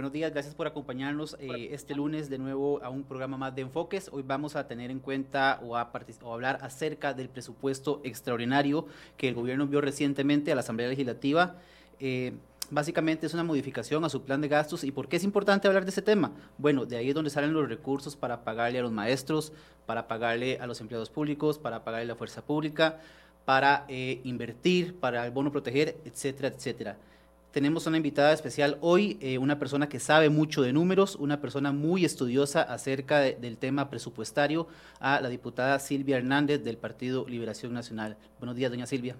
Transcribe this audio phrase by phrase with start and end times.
[0.00, 3.60] Buenos días, gracias por acompañarnos eh, este lunes de nuevo a un programa más de
[3.60, 4.08] Enfoques.
[4.10, 5.90] Hoy vamos a tener en cuenta o a,
[6.24, 8.86] hablar acerca del presupuesto extraordinario
[9.18, 11.56] que el gobierno envió recientemente a la Asamblea Legislativa.
[11.98, 12.32] Eh,
[12.70, 14.84] básicamente es una modificación a su plan de gastos.
[14.84, 16.32] ¿Y por qué es importante hablar de ese tema?
[16.56, 19.52] Bueno, de ahí es donde salen los recursos para pagarle a los maestros,
[19.84, 23.00] para pagarle a los empleados públicos, para pagarle a la fuerza pública,
[23.44, 26.96] para eh, invertir, para el bono proteger, etcétera, etcétera.
[27.52, 31.72] Tenemos una invitada especial hoy, eh, una persona que sabe mucho de números, una persona
[31.72, 34.68] muy estudiosa acerca del tema presupuestario,
[35.00, 38.16] a la diputada Silvia Hernández del Partido Liberación Nacional.
[38.38, 39.16] Buenos días, doña Silvia.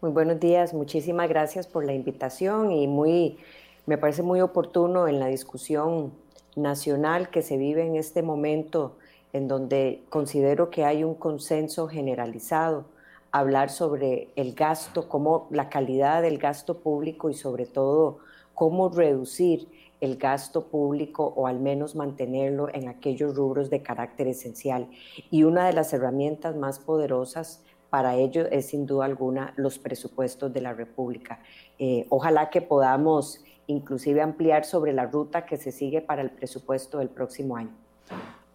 [0.00, 3.36] Muy buenos días, muchísimas gracias por la invitación y muy,
[3.84, 6.14] me parece muy oportuno en la discusión
[6.56, 8.96] nacional que se vive en este momento,
[9.34, 12.86] en donde considero que hay un consenso generalizado
[13.32, 18.18] hablar sobre el gasto, cómo la calidad del gasto público y sobre todo
[18.54, 19.68] cómo reducir
[20.00, 24.88] el gasto público o al menos mantenerlo en aquellos rubros de carácter esencial.
[25.30, 30.52] Y una de las herramientas más poderosas para ello es sin duda alguna los presupuestos
[30.52, 31.40] de la República.
[31.78, 36.98] Eh, ojalá que podamos inclusive ampliar sobre la ruta que se sigue para el presupuesto
[36.98, 37.72] del próximo año.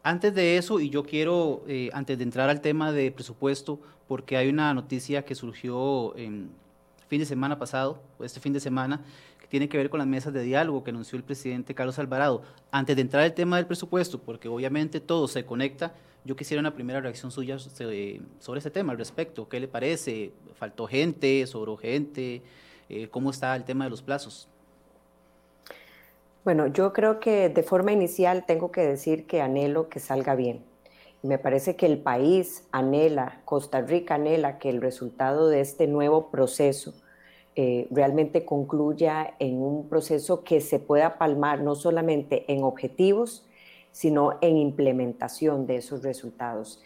[0.08, 4.38] Antes de eso, y yo quiero, eh, antes de entrar al tema de presupuesto, porque
[4.38, 6.50] hay una noticia que surgió en
[7.10, 9.04] fin de semana pasado, o este fin de semana,
[9.38, 12.42] que tiene que ver con las mesas de diálogo que anunció el presidente Carlos Alvarado.
[12.72, 15.94] Antes de entrar al tema del presupuesto, porque obviamente todo se conecta,
[16.24, 18.22] yo quisiera una primera reacción suya sobre,
[18.56, 19.50] ese tema al respecto.
[19.50, 20.32] ¿Qué le parece?
[20.58, 21.46] ¿Faltó gente?
[21.48, 22.44] ¿Sobró gente?
[22.88, 24.48] Eh, ¿Cómo está el tema de los plazos?
[26.48, 30.64] Bueno, yo creo que de forma inicial tengo que decir que anhelo que salga bien.
[31.22, 36.32] Me parece que el país anhela, Costa Rica anhela que el resultado de este nuevo
[36.32, 36.94] proceso
[37.58, 43.46] eh, realmente concluya en un proceso que se pueda palmar no solamente en objetivos,
[43.92, 46.82] sino en implementación de esos resultados.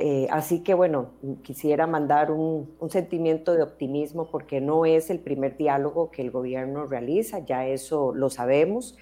[0.00, 1.10] Eh, así que bueno,
[1.42, 6.86] quisiera mandar un, sentimiento de optimismo porque no es el primer diálogo que el gobierno
[6.86, 8.96] realiza, ya eso lo sabemos.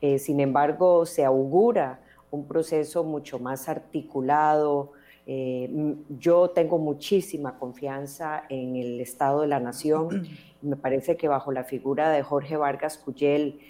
[0.00, 2.00] Eh, sin embargo, se augura
[2.30, 4.92] un proceso mucho más articulado.
[5.26, 5.70] Eh,
[6.18, 10.26] yo tengo muchísima confianza en el Estado de la Nación.
[10.62, 13.60] Me parece que bajo la figura de Jorge Vargas Cuyel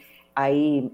[0.40, 0.92] hay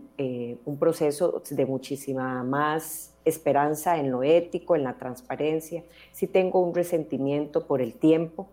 [0.64, 6.74] un proceso de muchísima más esperanza en lo ético, en la transparencia, sí tengo un
[6.74, 8.48] resentimiento por el tiempo.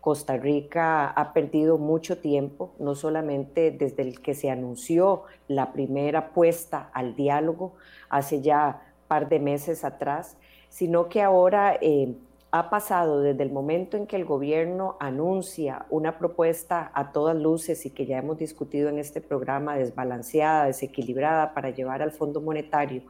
[0.00, 6.32] Costa Rica ha perdido mucho tiempo, no solamente desde el que se anunció la primera
[6.32, 7.74] puesta al diálogo
[8.08, 10.36] hace ya par de meses atrás,
[10.70, 12.16] sino que ahora eh,
[12.54, 17.86] ha pasado desde el momento en que el gobierno anuncia una propuesta a todas luces
[17.86, 23.04] y que ya hemos discutido en este programa desbalanceada, desequilibrada para llevar al Fondo Monetario,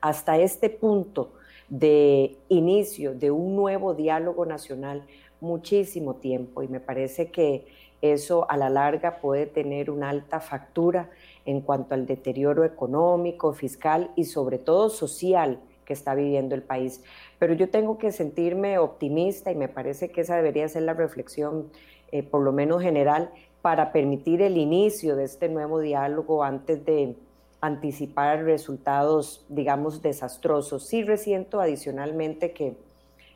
[0.00, 1.34] hasta este punto
[1.68, 5.04] de inicio de un nuevo diálogo nacional
[5.40, 7.68] muchísimo tiempo y me parece que
[8.02, 11.08] eso a la larga puede tener una alta factura
[11.44, 17.02] en cuanto al deterioro económico, fiscal y sobre todo social que está viviendo el país.
[17.38, 21.70] Pero yo tengo que sentirme optimista y me parece que esa debería ser la reflexión,
[22.10, 23.30] eh, por lo menos general,
[23.62, 27.16] para permitir el inicio de este nuevo diálogo antes de
[27.60, 30.86] anticipar resultados, digamos, desastrosos.
[30.86, 32.76] Sí resiento adicionalmente que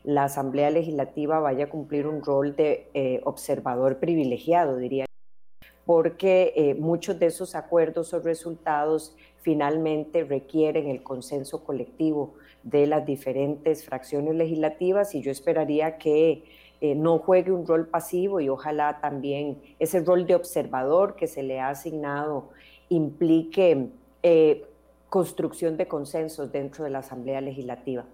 [0.04, 5.06] la Asamblea Legislativa vaya a cumplir un rol de eh, observador privilegiado, diría,
[5.84, 13.04] porque eh, muchos de esos acuerdos o resultados finalmente requieren el consenso colectivo de las
[13.04, 16.44] diferentes fracciones legislativas y yo esperaría que
[16.80, 21.42] eh, no juegue un rol pasivo y ojalá también ese rol de observador que se
[21.42, 22.50] le ha asignado
[22.88, 23.88] implique
[24.22, 24.66] eh,
[25.08, 28.04] construcción de consensos dentro de la Asamblea Legislativa.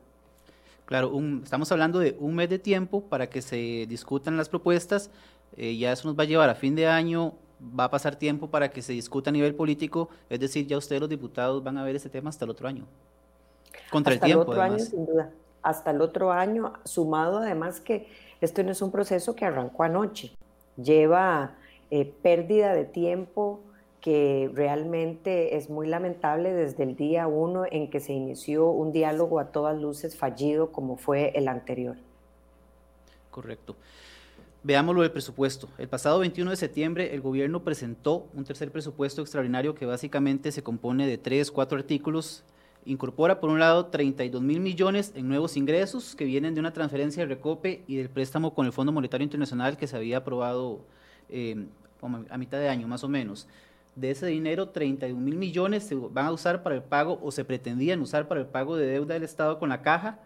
[0.85, 1.13] Claro,
[1.43, 5.11] estamos hablando de un mes de tiempo para que se discutan las propuestas,
[5.57, 8.49] eh, ya eso nos va a llevar a fin de año, va a pasar tiempo
[8.49, 11.85] para que se discuta a nivel político, es decir, ya ustedes los diputados van a
[11.85, 12.87] ver ese tema hasta el otro año.
[13.91, 14.43] Contra el tiempo.
[14.43, 15.31] otro año, sin duda.
[15.63, 18.09] Hasta el otro año, sumado además que
[18.41, 20.33] esto no es un proceso que arrancó anoche,
[20.77, 21.57] lleva
[21.91, 23.61] eh, pérdida de tiempo,
[24.01, 29.41] que realmente es muy lamentable desde el día uno en que se inició un diálogo
[29.41, 31.97] a todas luces fallido como fue el anterior.
[33.31, 33.77] Correcto.
[34.63, 35.69] Veamos lo del presupuesto.
[35.79, 40.63] El pasado 21 de septiembre el gobierno presentó un tercer presupuesto extraordinario que básicamente se
[40.63, 42.45] compone de tres, cuatro artículos.
[42.89, 47.23] Incorpora por un lado 32 mil millones en nuevos ingresos que vienen de una transferencia
[47.23, 50.81] de recope y del préstamo con el Fondo Monetario Internacional que se había aprobado
[51.29, 51.67] eh,
[52.31, 53.47] a mitad de año más o menos.
[53.95, 57.45] De ese dinero, 31 mil millones se van a usar para el pago o se
[57.45, 60.21] pretendían usar para el pago de deuda del Estado con la caja.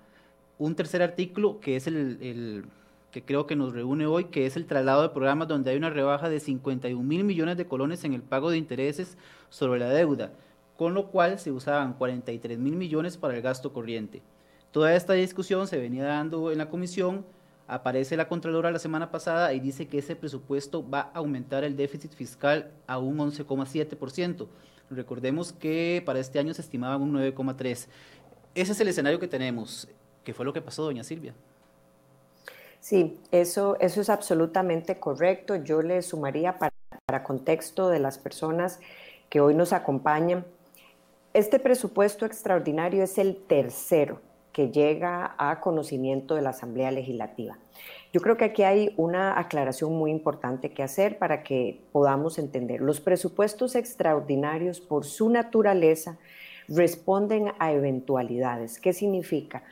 [0.56, 2.64] Un tercer artículo que es el,
[3.10, 5.90] que creo que nos reúne hoy, que es el traslado de programas donde hay una
[5.90, 9.18] rebaja de 51 mil millones de colones en el pago de intereses
[9.50, 10.30] sobre la deuda,
[10.82, 14.20] con lo cual se usaban 43 mil millones para el gasto corriente.
[14.72, 17.24] Toda esta discusión se venía dando en la comisión
[17.68, 21.76] Aparece la Contralora la semana pasada y dice que ese presupuesto va a aumentar el
[21.76, 24.48] déficit fiscal a un 11,7%.
[24.90, 27.86] Recordemos que para este año se estimaba un 9,3%.
[28.54, 29.88] Ese es el escenario que tenemos.
[30.24, 31.34] ¿Qué fue lo que pasó, doña Silvia?
[32.80, 35.54] Sí, eso, eso es absolutamente correcto.
[35.54, 36.74] Yo le sumaría para,
[37.06, 38.80] para contexto de las personas
[39.30, 40.44] que hoy nos acompañan.
[41.34, 44.20] Este presupuesto extraordinario es el tercero
[44.52, 47.58] que llega a conocimiento de la Asamblea Legislativa.
[48.12, 52.82] Yo creo que aquí hay una aclaración muy importante que hacer para que podamos entender.
[52.82, 56.18] Los presupuestos extraordinarios, por su naturaleza,
[56.68, 58.78] responden a eventualidades.
[58.78, 59.62] ¿Qué significa?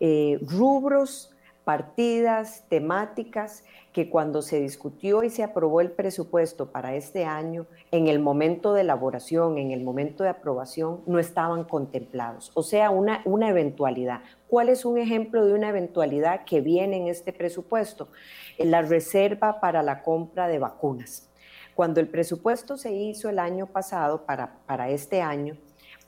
[0.00, 1.34] Eh, rubros,
[1.70, 3.62] partidas, temáticas
[3.92, 8.72] que cuando se discutió y se aprobó el presupuesto para este año, en el momento
[8.72, 12.50] de elaboración, en el momento de aprobación, no estaban contemplados.
[12.54, 14.22] O sea, una, una eventualidad.
[14.48, 18.08] ¿Cuál es un ejemplo de una eventualidad que viene en este presupuesto?
[18.58, 21.30] La reserva para la compra de vacunas.
[21.76, 25.56] Cuando el presupuesto se hizo el año pasado para, para este año,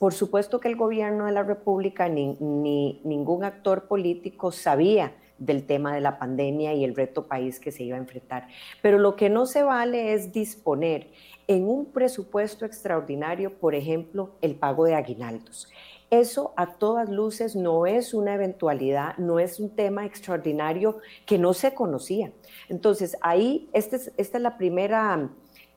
[0.00, 5.64] por supuesto que el gobierno de la República ni, ni ningún actor político sabía del
[5.64, 8.48] tema de la pandemia y el reto país que se iba a enfrentar.
[8.80, 11.08] Pero lo que no se vale es disponer
[11.48, 15.68] en un presupuesto extraordinario, por ejemplo, el pago de aguinaldos.
[16.10, 21.54] Eso a todas luces no es una eventualidad, no es un tema extraordinario que no
[21.54, 22.32] se conocía.
[22.68, 25.30] Entonces, ahí, este esta es la primera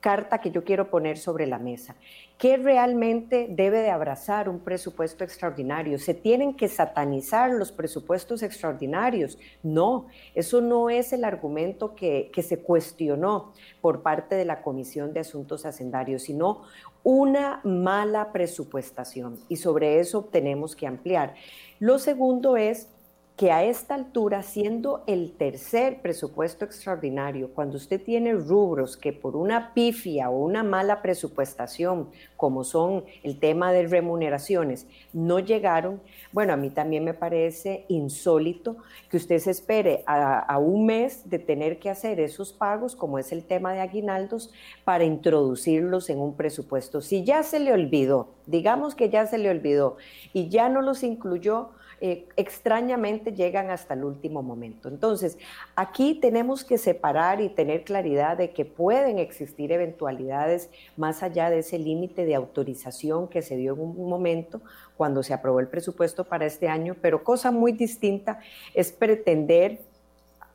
[0.05, 1.95] carta que yo quiero poner sobre la mesa.
[2.37, 5.97] ¿Qué realmente debe de abrazar un presupuesto extraordinario?
[5.97, 9.39] ¿Se tienen que satanizar los presupuestos extraordinarios?
[9.63, 10.05] No,
[10.35, 15.21] eso no es el argumento que, que se cuestionó por parte de la Comisión de
[15.21, 16.61] Asuntos Hacendarios, sino
[17.01, 21.33] una mala presupuestación y sobre eso tenemos que ampliar.
[21.79, 22.89] Lo segundo es
[23.35, 29.35] que a esta altura, siendo el tercer presupuesto extraordinario, cuando usted tiene rubros que por
[29.35, 36.01] una pifia o una mala presupuestación, como son el tema de remuneraciones, no llegaron,
[36.31, 38.77] bueno, a mí también me parece insólito
[39.09, 43.19] que usted se espere a, a un mes de tener que hacer esos pagos, como
[43.19, 44.53] es el tema de aguinaldos,
[44.85, 47.01] para introducirlos en un presupuesto.
[47.01, 49.97] Si ya se le olvidó, digamos que ya se le olvidó
[50.31, 51.71] y ya no los incluyó,
[52.01, 54.89] eh, extrañamente llegan hasta el último momento.
[54.89, 55.37] Entonces,
[55.75, 61.59] aquí tenemos que separar y tener claridad de que pueden existir eventualidades más allá de
[61.59, 64.61] ese límite de autorización que se dio en un momento
[64.97, 68.39] cuando se aprobó el presupuesto para este año, pero cosa muy distinta
[68.73, 69.79] es pretender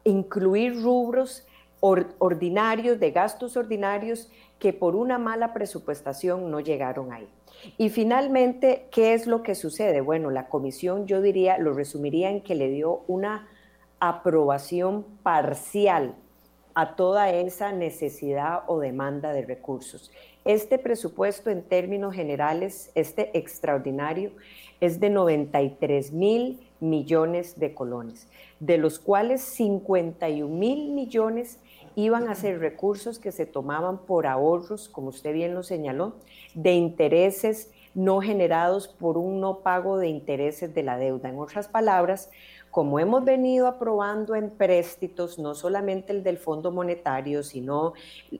[0.05, 1.47] incluir rubros
[1.81, 7.27] ordinarios, de gastos ordinarios, que por una mala presupuestación no llegaron ahí.
[7.79, 10.01] Y finalmente, ¿qué es lo que sucede?
[10.01, 13.49] Bueno, la comisión yo diría, lo resumiría en que le dio una
[14.01, 16.15] aprobación parcial
[16.75, 20.11] a toda esa necesidad o demanda de recursos.
[20.45, 24.33] Este presupuesto en términos generales, este extraordinario,
[24.81, 31.59] es de 93 mil millones de colones, de los cuales 51 mil millones
[31.97, 36.15] iban a ser recursos que se tomaban por ahorros, como usted bien lo señaló,
[36.55, 41.29] de intereses no generados por un no pago de intereses de la deuda.
[41.29, 42.31] En otras palabras,
[42.71, 47.95] como hemos venido aprobando en préstitos, no solamente el del Fondo Monetario, sino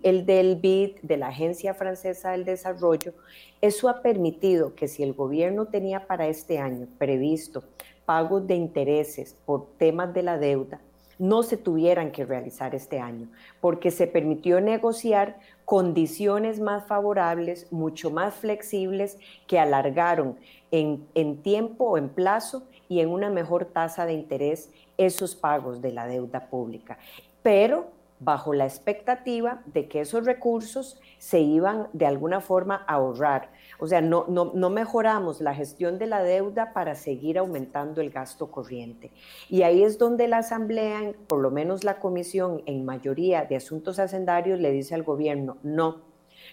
[0.05, 3.13] el del BID, de la Agencia Francesa del Desarrollo,
[3.61, 7.65] eso ha permitido que si el gobierno tenía para este año previsto
[8.07, 10.81] pagos de intereses por temas de la deuda,
[11.21, 13.29] no se tuvieran que realizar este año,
[13.61, 20.37] porque se permitió negociar condiciones más favorables, mucho más flexibles, que alargaron
[20.71, 25.83] en, en tiempo o en plazo y en una mejor tasa de interés esos pagos
[25.83, 26.99] de la deuda pública.
[27.43, 27.89] Pero
[28.21, 33.51] bajo la expectativa de que esos recursos se iban de alguna forma a ahorrar.
[33.79, 38.51] O sea, no, no, mejoramos la gestión de la deuda para seguir aumentando el gasto
[38.51, 39.11] corriente.
[39.49, 43.99] Y ahí es donde la Asamblea, por lo menos la Comisión en mayoría de asuntos
[43.99, 46.03] hacendarios, le dice al gobierno, no,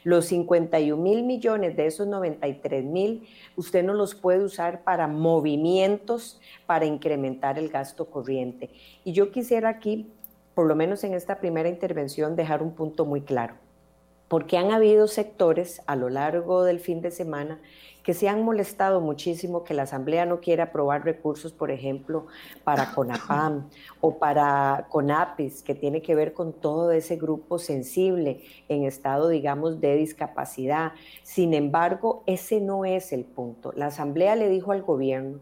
[0.03, 6.39] los 51 mil millones de esos 93 mil, usted no los puede usar para movimientos
[6.65, 8.69] para incrementar el gasto corriente.
[9.03, 10.09] Y yo quisiera aquí
[10.57, 13.53] por lo menos en esta primera intervención, dejar un punto muy claro.
[14.27, 17.61] porque han habido sectores a lo largo del fin de semana
[18.03, 22.25] que se han molestado muchísimo que la Asamblea no quiera aprobar recursos, por ejemplo,
[22.63, 23.69] para CONAPAM
[24.01, 29.79] o para CONAPIS, que tiene que ver con todo ese grupo sensible en estado, digamos,
[29.79, 30.93] de discapacidad.
[31.21, 33.73] Sin embargo, ese no es el punto.
[33.75, 35.39] La Asamblea le dijo al gobierno,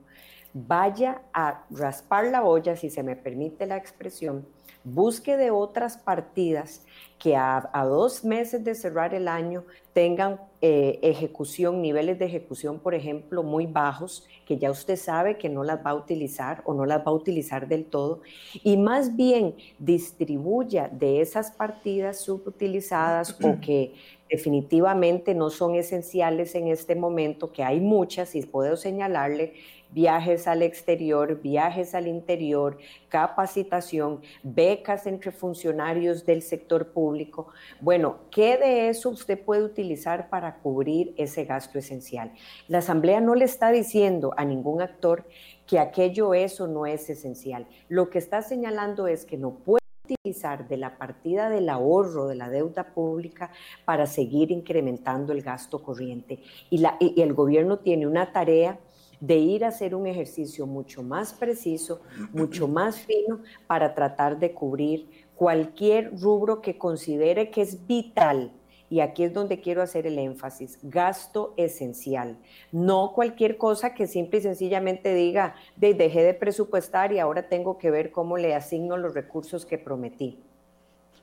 [0.53, 4.45] vaya a raspar la olla, si se me permite la expresión,
[4.85, 6.83] busque de otras partidas
[7.17, 9.63] que a, dos meses de cerrar el año
[9.93, 15.49] tengan eh, ejecución, niveles de ejecución, por ejemplo, muy bajos, que ya usted sabe que
[15.49, 18.21] no las va a utilizar o no las va a utilizar del todo,
[18.63, 23.93] y más bien distribuya de esas partidas subutilizadas o que
[24.29, 29.53] definitivamente no son esenciales en este momento, que hay muchas y puedo señalarle
[29.95, 37.47] viajes al exterior, viajes al interior, capacitación, becas entre funcionarios del sector público.
[37.79, 42.33] Bueno, ¿qué de eso usted puede utilizar para cubrir ese gasto esencial?
[42.67, 45.23] La Asamblea no le está diciendo a ningún actor
[45.65, 47.65] que aquello eso no es esencial.
[47.87, 52.35] Lo que está señalando es que no puede utilizar de la partida del ahorro de
[52.35, 53.49] la deuda pública
[53.85, 56.39] para seguir incrementando el gasto corriente.
[56.69, 58.77] Y, y el gobierno tiene una tarea
[59.19, 62.01] de ir a hacer un ejercicio mucho más preciso,
[62.33, 68.51] mucho más fino para tratar de cubrir cualquier rubro que considere que es vital.
[68.87, 72.37] Y aquí es donde quiero hacer el énfasis, gasto esencial,
[72.71, 77.79] no cualquier cosa que simple y sencillamente diga, de, dejé de presupuestar y ahora tengo
[77.79, 80.37] que ver cómo le asigno los recursos que prometí.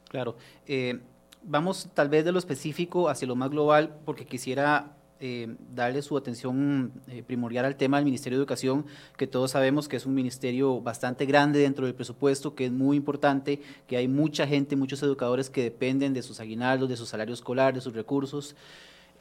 [0.08, 0.34] Claro,
[0.66, 1.00] eh,
[1.44, 6.16] vamos tal vez de lo específico hacia lo más global, porque quisiera eh, darle su
[6.16, 8.86] atención eh, primordial al tema del Ministerio de Educación,
[9.16, 12.96] que todos sabemos que es un ministerio bastante grande dentro del presupuesto, que es muy
[12.96, 17.34] importante, que hay mucha gente, muchos educadores que dependen de sus aguinaldos, de su salario
[17.34, 18.56] escolar, de sus recursos.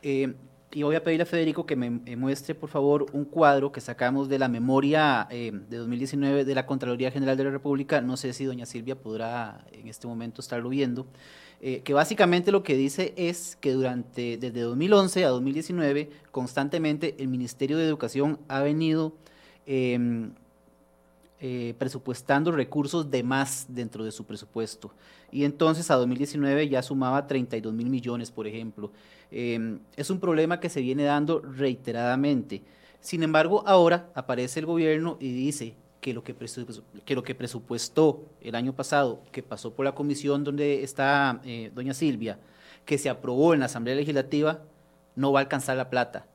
[0.01, 0.33] Eh,
[0.71, 4.27] y voy a pedirle a Federico que me muestre, por favor, un cuadro que sacamos
[4.27, 8.01] de la memoria de 2019 de la Contraloría General de la República.
[8.01, 11.05] No sé si doña Silvia podrá en este momento estarlo viendo.
[11.63, 17.27] Eh, que básicamente lo que dice es que durante, desde 2011 a 2019, constantemente el
[17.27, 19.13] Ministerio de Educación ha venido
[19.67, 20.31] em,
[21.39, 24.91] eh, presupuestando recursos de más dentro de su presupuesto.
[25.31, 28.91] Y entonces a 2019 ya sumaba 32 mil millones, por ejemplo.
[29.29, 32.63] Em, es un problema que se viene dando reiteradamente.
[33.01, 36.35] Sin embargo, ahora aparece el gobierno y dice, que lo que,
[37.05, 41.71] que lo que presupuestó el año pasado, que pasó por la comisión donde está eh,
[41.73, 42.39] doña Silvia,
[42.85, 44.61] que se aprobó en la Asamblea Legislativa,
[45.15, 46.25] no va a alcanzar la plata.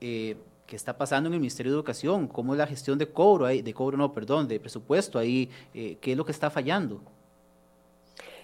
[0.00, 2.28] Eh, ¿Qué está pasando en el Ministerio de Educación?
[2.28, 5.50] ¿Cómo es la gestión de cobro, ahí, de cobro, no, perdón, de presupuesto ahí?
[5.74, 7.02] Eh, ¿Qué es lo que está fallando?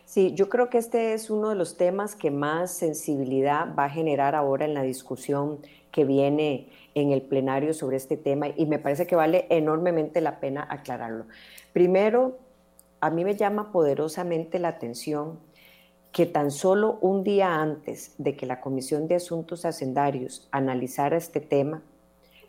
[0.09, 3.91] Sí, yo creo que este es uno de los temas que más sensibilidad va a
[3.91, 5.59] generar ahora en la discusión
[5.93, 10.41] que viene en el plenario sobre este tema y me parece que vale enormemente la
[10.41, 11.27] pena aclararlo.
[11.75, 12.39] Primero,
[13.03, 15.41] a mí me llama poderosamente la atención
[16.11, 21.41] que tan solo un día antes de que la Comisión de Asuntos Hacendarios analizara este
[21.41, 21.83] tema,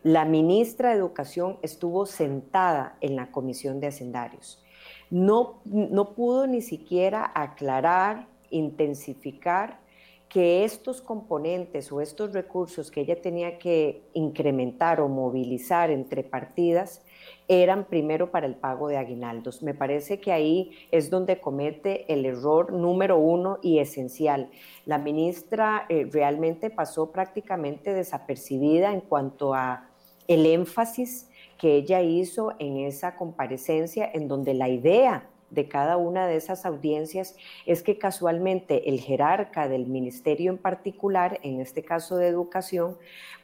[0.01, 4.63] la ministra de Educación estuvo sentada en la Comisión de Hacendarios.
[5.09, 9.79] No, no pudo ni siquiera aclarar, intensificar
[10.29, 17.01] que estos componentes o estos recursos que ella tenía que incrementar o movilizar entre partidas
[17.47, 19.63] eran primero para el pago de aguinaldos.
[19.63, 24.51] Me parece que ahí es donde comete el error número uno y esencial.
[24.85, 29.89] La ministra eh, realmente pasó prácticamente desapercibida en cuanto a
[30.27, 31.27] el énfasis
[31.59, 36.65] que ella hizo en esa comparecencia en donde la idea de cada una de esas
[36.65, 37.35] audiencias
[37.65, 42.97] es que casualmente el jerarca del ministerio en particular, en este caso de educación,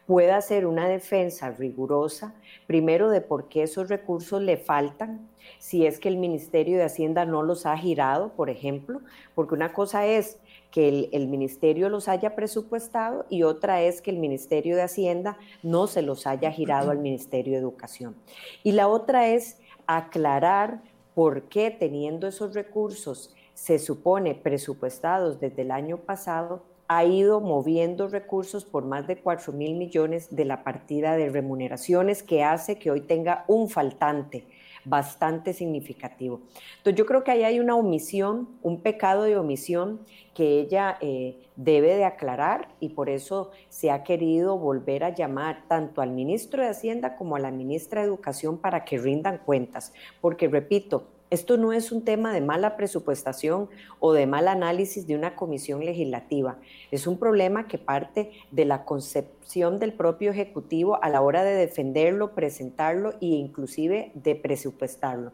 [0.05, 2.36] pueda hacer una defensa rigurosa,
[2.67, 7.25] primero de por qué esos recursos le faltan, si es que el Ministerio de Hacienda
[7.25, 9.01] no los ha girado, por ejemplo,
[9.34, 10.39] porque una cosa es
[10.75, 15.38] que el, el, ministerio los haya presupuestado y otra es que el Ministerio de Hacienda
[15.63, 18.13] no se los haya girado al Ministerio de Educación.
[18.62, 20.82] Y la otra es aclarar
[21.13, 28.10] por qué teniendo esos recursos se supone presupuestados desde el año pasado, ha ido moviendo
[28.10, 32.91] recursos por más de 4 mil millones de la partida de remuneraciones que hace que
[32.91, 34.46] hoy tenga un faltante
[34.86, 36.42] bastante significativo.
[36.77, 40.00] Entonces yo creo que ahí hay una omisión, un pecado de omisión
[40.34, 45.63] que ella eh, debe de aclarar y por eso se ha querido volver a llamar
[45.68, 49.94] tanto al ministro de Hacienda como a la ministra de Educación para que rindan cuentas,
[50.22, 53.67] porque repito, Esto no es un tema de mala presupuestación
[54.00, 56.60] o de mal análisis de una comisión legislativa.
[56.91, 61.55] Es un problema que parte de la concepción del propio Ejecutivo a la hora de
[61.55, 65.32] defenderlo, presentarlo e inclusive de presupuestarlo.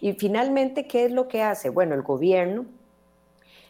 [0.00, 1.68] Y finalmente, ¿qué es lo que hace?
[1.68, 2.66] Bueno, el gobierno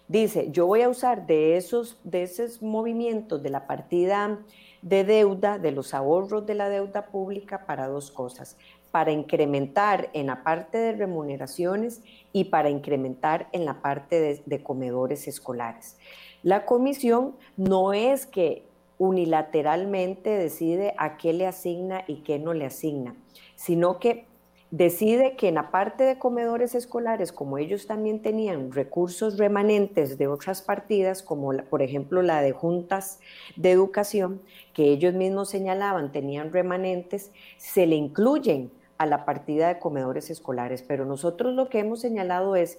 [0.08, 4.38] dice, yo voy a usar de esos, de esos movimientos de la partida
[4.80, 8.56] de deuda, de los ahorros de la deuda pública para dos cosas
[8.90, 15.28] para incrementar en la parte de remuneraciones y para incrementar en la parte de, comedores
[15.28, 15.96] escolares.
[16.42, 18.64] La comisión no es que
[18.98, 23.14] unilateralmente decide a qué le asigna y qué no le asigna,
[23.54, 24.26] sino que
[24.70, 30.28] decide que en la parte de comedores escolares, como ellos también tenían recursos remanentes de
[30.28, 33.20] otras partidas, como por ejemplo la de juntas
[33.56, 34.42] de educación,
[34.72, 38.70] que ellos mismos señalaban tenían remanentes, se le incluyen
[39.00, 42.78] a la partida de comedores escolares, pero nosotros lo que hemos señalado es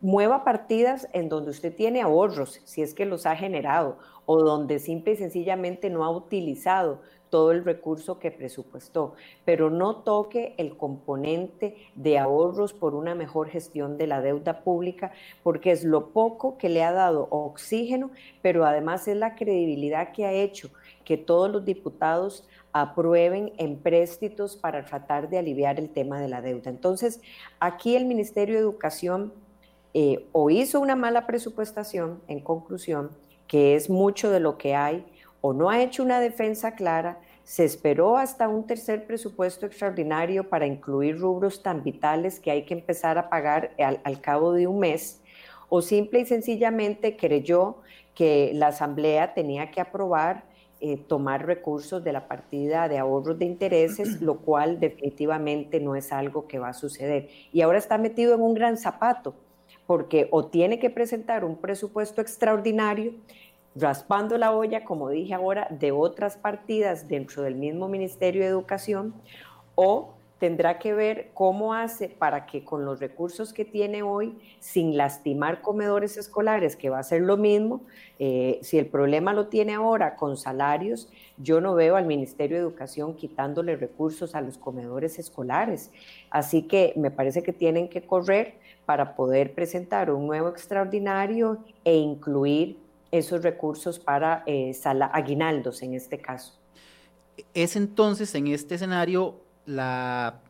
[0.00, 4.78] mueva partidas en donde usted tiene ahorros, si es que los ha generado, o donde
[4.78, 10.76] simple y sencillamente no ha utilizado todo el recurso que presupuestó, pero no toque el
[10.76, 15.10] componente de ahorros por una mejor gestión de la deuda pública,
[15.42, 20.24] porque es lo poco que le ha dado oxígeno, pero además es la credibilidad que
[20.24, 20.70] ha hecho
[21.04, 26.70] que todos los diputados aprueben empréstitos para tratar de aliviar el tema de la deuda.
[26.70, 27.20] Entonces,
[27.60, 29.32] aquí el Ministerio de Educación
[29.94, 33.10] eh, o hizo una mala presupuestación, en conclusión,
[33.46, 35.04] que es mucho de lo que hay,
[35.40, 40.66] o no ha hecho una defensa clara, se esperó hasta un tercer presupuesto extraordinario para
[40.66, 44.80] incluir rubros tan vitales que hay que empezar a pagar al, al cabo de un
[44.80, 45.22] mes,
[45.70, 47.78] o simple y sencillamente creyó
[48.14, 50.44] que la Asamblea tenía que aprobar
[50.80, 56.12] eh, tomar recursos de la partida de ahorros de intereses, lo cual definitivamente no es
[56.12, 57.28] algo que va a suceder.
[57.52, 59.34] Y ahora está metido en un gran zapato,
[59.86, 63.14] porque o tiene que presentar un presupuesto extraordinario,
[63.74, 69.14] raspando la olla, como dije ahora, de otras partidas dentro del mismo Ministerio de Educación,
[69.74, 74.96] o tendrá que ver cómo hace para que con los recursos que tiene hoy, sin
[74.96, 77.82] lastimar comedores escolares, que va a ser lo mismo,
[78.18, 82.62] eh, si el problema lo tiene ahora con salarios, yo no veo al Ministerio de
[82.62, 85.90] Educación quitándole recursos a los comedores escolares.
[86.30, 88.54] Así que me parece que tienen que correr
[88.86, 92.78] para poder presentar un nuevo extraordinario e incluir
[93.10, 94.72] esos recursos para eh,
[95.12, 96.58] aguinaldos en este caso.
[97.54, 99.36] Es entonces en este escenario
[99.68, 100.40] la,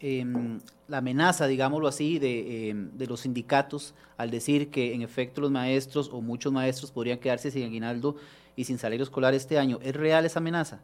[0.00, 0.58] em,
[0.88, 6.10] la amenaza, digámoslo así, em, de, los sindicatos al decir que en efecto los maestros
[6.12, 8.16] o muchos maestros podrían quedarse sin aguinaldo
[8.56, 9.78] y sin salario escolar este año.
[9.82, 10.80] ¿Es real esa amenaza?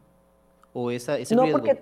[0.73, 1.77] ¿O esa, ese no, Porque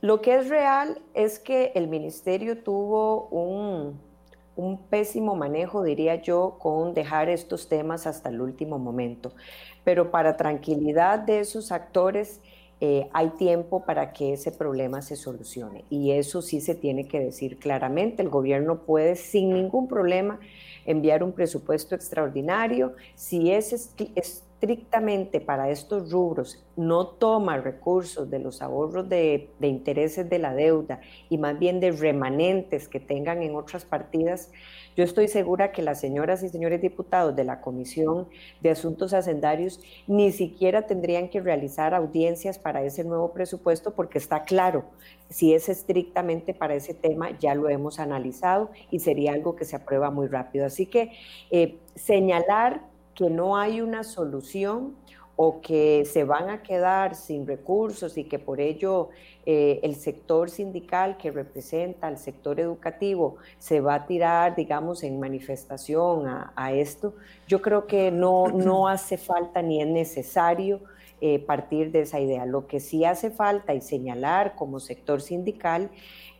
[0.00, 3.98] lo que es real es que el ministerio tuvo un,
[4.56, 9.32] un pésimo manejo, diría yo, con dejar estos temas hasta el último momento.
[9.84, 12.40] Pero para tranquilidad de esos actores,
[12.80, 15.84] eh, hay tiempo para que ese problema se solucione.
[15.88, 18.22] Y eso sí se tiene que decir claramente.
[18.22, 20.38] El gobierno puede sin ningún problema
[20.84, 22.94] enviar un presupuesto extraordinario.
[23.14, 23.90] Si es
[24.56, 31.00] estrictamente para estos rubros no toma recursos de los ahorros de, intereses de la deuda
[31.28, 34.50] y más bien de remanentes que tengan en otras partidas,
[34.96, 38.28] yo estoy segura que las señoras y señores diputados de la Comisión
[38.62, 44.44] de Asuntos Hacendarios ni siquiera tendrían que realizar audiencias para ese nuevo presupuesto porque está
[44.44, 44.86] claro,
[45.28, 49.76] si es estrictamente para ese tema, ya lo hemos analizado y sería algo que se
[49.76, 50.64] aprueba muy rápido.
[50.64, 51.12] Así que
[51.50, 54.94] eh, señalar que no hay una solución
[55.36, 59.10] o que se van a quedar sin recursos y que por ello
[59.44, 65.20] eh, el sector sindical que representa al sector educativo se va a tirar, digamos, en
[65.20, 67.14] manifestación a, esto,
[67.46, 70.80] yo creo que no, no hace falta ni es necesario
[71.20, 72.46] eh, partir de esa idea.
[72.46, 75.90] Lo que sí hace falta y señalar como sector sindical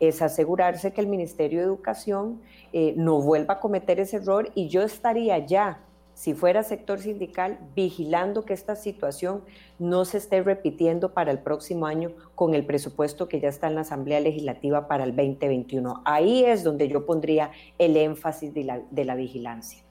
[0.01, 2.41] es asegurarse que el Ministerio de Educación
[2.73, 5.86] eh, no vuelva a cometer ese error y yo estaría ya
[6.17, 9.43] si fuera sector sindical, vigilando que esta situación
[9.79, 13.75] no se esté repitiendo para el próximo año con el presupuesto que ya está en
[13.75, 16.01] la Asamblea Legislativa para el 2021.
[16.07, 19.83] Ahí es donde yo pondría el énfasis de la, vigilancia.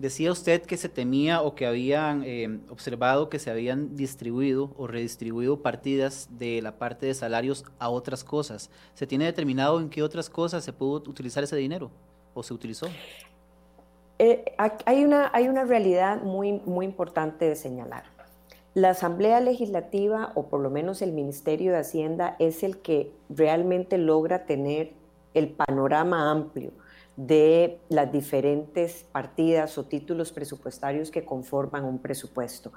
[0.00, 4.88] Decía usted que se temía o que habían eh, observado que se habían distribuido o
[4.88, 8.68] redistribuido partidas de la parte de salarios a otras cosas.
[8.94, 11.92] ¿Se tiene determinado en qué otras cosas se pudo utilizar ese dinero
[12.34, 12.88] o se utilizó?
[14.18, 14.44] Eh,
[14.84, 18.04] hay, una, realidad muy importante de señalar.
[18.74, 23.98] La Asamblea Legislativa, o por lo menos el Ministerio de Hacienda, es el que realmente
[23.98, 24.92] logra tener
[25.34, 26.70] el panorama amplio
[27.16, 32.72] de las diferentes partidas o títulos presupuestarios que conforman un presupuesto.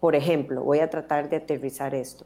[0.00, 2.24] Por ejemplo, voy a tratar de aterrizar esto.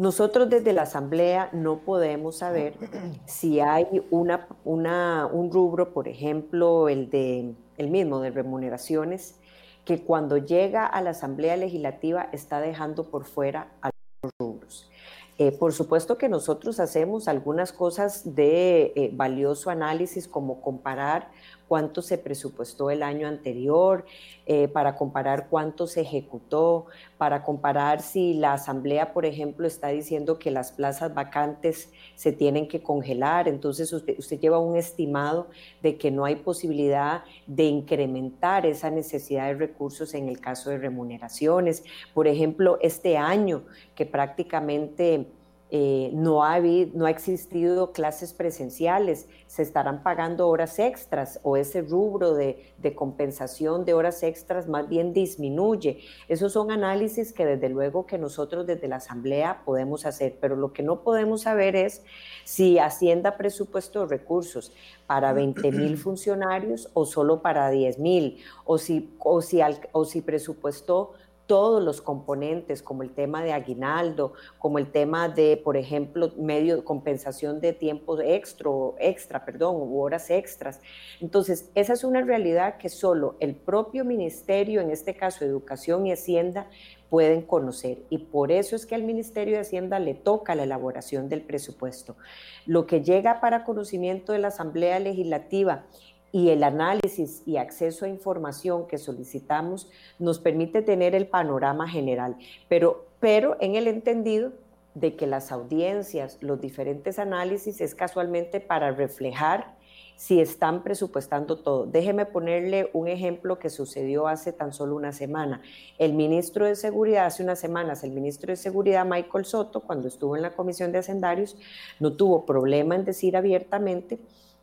[0.00, 2.72] Nosotros desde la Asamblea no podemos saber
[3.26, 9.38] si hay una, un rubro, por ejemplo, el, de, el mismo de remuneraciones,
[9.84, 13.90] que cuando llega a la Asamblea Legislativa está dejando por fuera a
[14.22, 14.90] los rubros.
[15.36, 21.30] Eh, por supuesto que nosotros hacemos algunas cosas de eh, valioso análisis, como comparar
[21.70, 24.04] cuánto se presupuestó el año anterior,
[24.44, 30.40] eh, para comparar cuánto se ejecutó, para comparar si la Asamblea, por ejemplo, está diciendo
[30.40, 35.46] que las plazas vacantes se tienen que congelar, entonces usted, usted lleva un estimado
[35.80, 40.78] de que no hay posibilidad de incrementar esa necesidad de recursos en el caso de
[40.78, 41.84] remuneraciones.
[42.12, 43.62] Por ejemplo, este año
[43.94, 45.28] que prácticamente
[45.72, 51.56] eh, no, ha habido, no ha existido clases presenciales, se estarán pagando horas extras o
[51.56, 56.00] ese rubro de, de, compensación de horas extras más bien disminuye.
[56.26, 60.72] Esos son análisis que desde luego que nosotros desde la Asamblea podemos hacer, pero lo
[60.72, 62.02] que no podemos saber es
[62.42, 64.72] si Hacienda presupuestó recursos
[65.06, 69.60] para 20 mil funcionarios o solo para 10 mil, o si, o, si,
[69.92, 71.12] o si presupuestó
[71.50, 76.84] todos los componentes, como el tema de aguinaldo, como el tema de, por ejemplo, medio
[76.84, 80.80] compensación de tiempo extra, extra, perdón, u horas extras.
[81.20, 86.12] Entonces, esa es una realidad que solo el propio ministerio, en este caso Educación y
[86.12, 86.68] Hacienda,
[87.08, 88.04] pueden conocer.
[88.08, 92.16] Y por eso es que al Ministerio de Hacienda le toca la elaboración del presupuesto.
[92.64, 95.86] Lo que llega para conocimiento de la Asamblea Legislativa
[96.32, 102.36] y el análisis y acceso a información que solicitamos nos permite tener el panorama general,
[102.68, 104.52] pero, pero en el entendido
[104.94, 109.78] de que las audiencias, los diferentes análisis es casualmente para reflejar
[110.16, 111.86] si están presupuestando todo.
[111.86, 115.62] Déjeme ponerle un ejemplo que sucedió hace tan solo una semana.
[115.98, 120.36] El ministro de Seguridad, hace unas semanas, el ministro de Seguridad, Michael Soto, cuando estuvo
[120.36, 121.56] en la Comisión de Hacendarios,
[122.00, 124.18] no tuvo problema en decir abiertamente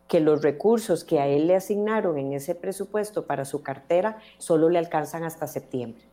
[0.08, 4.70] que los recursos que a él le asignaron en ese presupuesto para su cartera solo
[4.70, 6.04] le alcanzan hasta septiembre,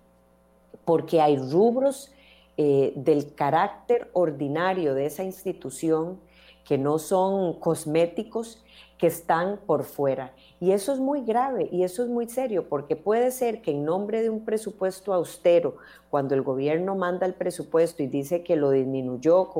[0.85, 2.13] porque hay rubros
[2.57, 6.19] eh, del carácter ordinario de esa institución
[6.65, 8.65] que no son cosméticos,
[8.99, 10.33] que están por fuera.
[10.61, 13.85] Y eso es muy grave y eso es muy serio, porque puede ser que en
[13.85, 15.77] nombre de un presupuesto austero,
[16.11, 19.51] cuando el gobierno manda el presupuesto y dice que lo disminuyó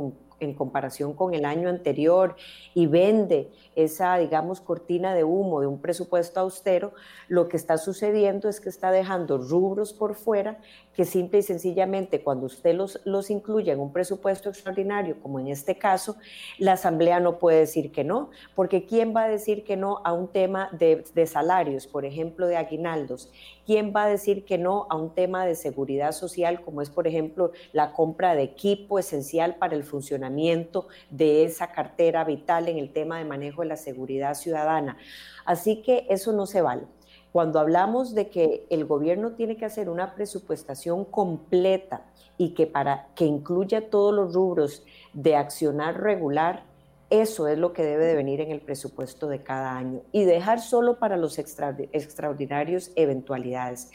[0.41, 2.37] en comparación con el año anterior
[2.75, 6.93] y vende esa, digamos, cortina de humo de un presupuesto austero,
[7.29, 10.59] lo que está sucediendo es que está dejando rubros por fuera
[10.95, 15.49] que simple y sencillamente cuando usted los, los incluye en un presupuesto extraordinario, como en
[15.49, 16.17] este caso,
[16.59, 20.13] la Asamblea no puede decir que no, porque ¿quién va a decir que no a
[20.13, 23.31] un tema de, de salarios, por ejemplo, de aguinaldos?
[23.67, 27.09] ¿Quién va a decir que no a un tema de seguridad social, como es, por
[27.09, 32.93] ejemplo, la compra de equipo esencial para el funcionamiento de esa cartera vital en el
[32.93, 34.97] tema de manejo de la seguridad ciudadana?
[35.45, 36.85] Así que eso no se vale.
[37.33, 42.07] Cuando hablamos de que el gobierno tiene que hacer una presupuestación completa
[42.39, 46.63] y que para que incluya todos los rubros de accionar regular,
[47.11, 50.61] eso es lo que debe de venir en el presupuesto de cada año y dejar
[50.61, 53.91] solo para los extraordinarios eventualidades.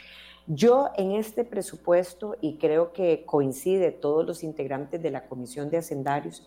[0.47, 5.77] Yo en este presupuesto, y creo que coincide todos los integrantes de la Comisión de
[5.77, 6.45] Hacendarios,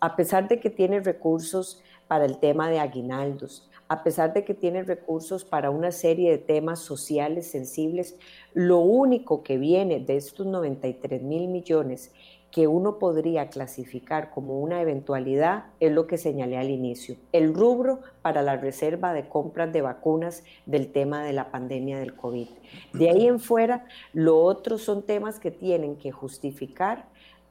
[0.00, 4.54] a pesar de que tiene recursos para el tema de aguinaldos, a pesar de que
[4.54, 8.18] tiene recursos para una serie de temas sociales sensibles,
[8.52, 12.12] lo único que viene de estos 93 mil millones
[12.50, 18.00] que uno podría clasificar como una eventualidad es lo que señalé al inicio, el rubro
[18.22, 22.48] para la reserva de compras de vacunas del tema de la pandemia del COVID.
[22.94, 27.04] De ahí en fuera, lo otro son temas que tienen que justificar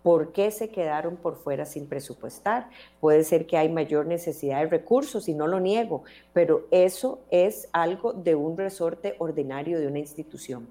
[0.06, 2.70] ¿Por qué se quedaron por fuera sin presupuestar?
[3.00, 7.70] Puede ser que hay mayor necesidad de recursos y no lo niego, pero eso es
[7.72, 10.68] algo de un resorte ordinario de una institución.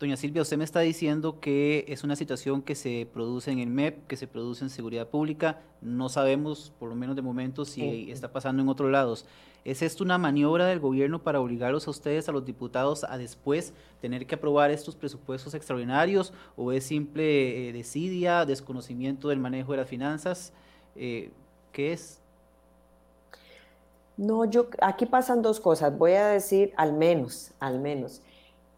[0.00, 3.68] Doña Silvia, usted me está diciendo que es una situación que se produce en el
[3.68, 5.60] MEP, que se produce en seguridad pública.
[5.82, 9.26] No sabemos, por lo menos de momento, si está pasando en otros lados.
[9.62, 13.74] ¿Es esto una maniobra del gobierno para obligarlos a ustedes, a los diputados, a después
[14.00, 16.32] tener que aprobar estos presupuestos extraordinarios?
[16.56, 20.54] ¿O es simple eh, desidia, desconocimiento del manejo de las finanzas?
[20.96, 21.30] Eh,
[21.72, 22.22] ¿Qué es?
[24.16, 25.98] No, yo aquí pasan dos cosas.
[25.98, 28.22] Voy a decir al menos, al menos.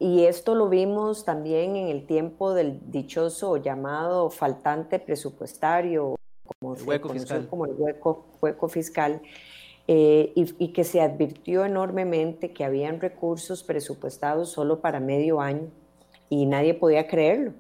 [0.03, 6.17] Y esto lo vimos también en el tiempo del dichoso llamado faltante presupuestario,
[6.59, 9.23] como se el hueco, hueco fiscal,
[9.87, 15.71] eh, y, que se advirtió enormemente que habían recursos presupuestados solo para medio año
[16.29, 17.53] y nadie podía creerlo.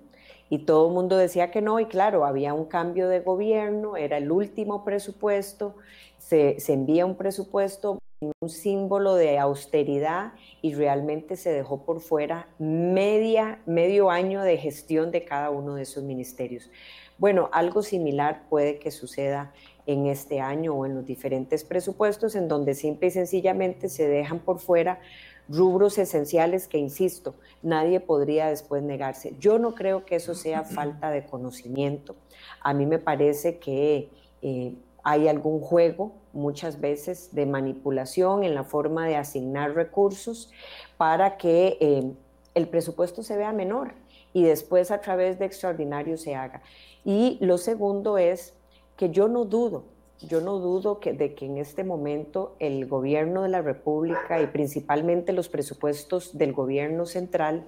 [0.50, 4.16] Y todo el mundo decía que no, y claro, había un cambio de gobierno, era
[4.16, 5.76] el último presupuesto,
[6.18, 12.48] se, se envía un presupuesto, un símbolo de austeridad y realmente se dejó por fuera
[12.58, 16.70] media, medio año de gestión de cada uno de esos ministerios.
[17.18, 19.52] Bueno, algo similar puede que suceda
[19.86, 24.38] en este año o en los diferentes presupuestos, en donde simple y sencillamente se dejan
[24.38, 25.00] por fuera
[25.48, 29.34] rubros esenciales que, insisto, nadie podría después negarse.
[29.38, 32.16] Yo no creo que eso sea falta de conocimiento.
[32.60, 34.08] A mí me parece que
[34.40, 40.50] eh, hay algún juego muchas veces de manipulación en la forma de asignar recursos
[40.96, 42.12] para que eh,
[42.54, 43.94] el presupuesto se vea menor
[44.32, 46.62] y después a través de extraordinario se haga.
[47.04, 48.54] Y lo segundo es
[48.96, 49.84] que yo no dudo,
[50.20, 54.46] yo no dudo que, de que en este momento el gobierno de la República y
[54.46, 57.66] principalmente los presupuestos del gobierno central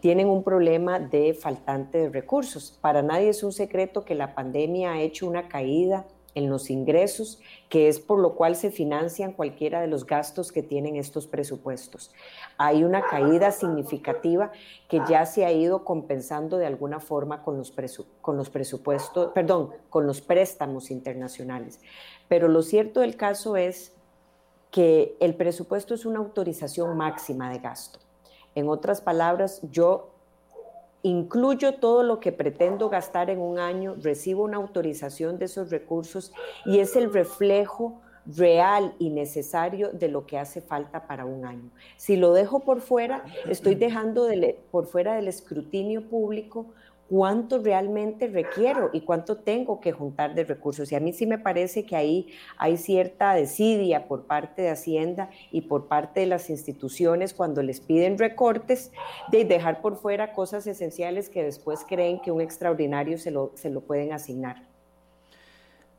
[0.00, 2.78] tienen un problema de faltante de recursos.
[2.82, 7.40] Para nadie es un secreto que la pandemia ha hecho una caída en los ingresos,
[7.68, 12.12] que es por lo cual se financian cualquiera de los gastos que tienen estos presupuestos.
[12.58, 14.50] Hay una caída significativa
[14.88, 17.72] que ya se ha ido compensando de alguna forma con los,
[18.20, 21.80] con los presupuestos, perdón, con los préstamos internacionales.
[22.28, 23.92] Pero lo cierto del caso es
[24.70, 28.00] que el presupuesto es una autorización máxima de gasto.
[28.56, 30.13] En otras palabras, yo
[31.04, 36.32] incluyo todo lo que pretendo gastar en un año, recibo una autorización de esos recursos
[36.64, 41.70] y es el reflejo real y necesario de lo que hace falta para un año.
[41.98, 44.26] Si lo dejo por fuera, estoy dejando
[44.70, 46.72] por fuera del escrutinio público
[47.14, 50.90] cuánto realmente requiero y cuánto tengo que juntar de recursos.
[50.90, 55.30] Y a mí sí me parece que ahí hay cierta desidia por parte de Hacienda
[55.52, 58.90] y por parte de las instituciones cuando les piden recortes
[59.30, 63.70] de dejar por fuera cosas esenciales que después creen que un extraordinario se lo, se
[63.70, 64.64] lo pueden asignar.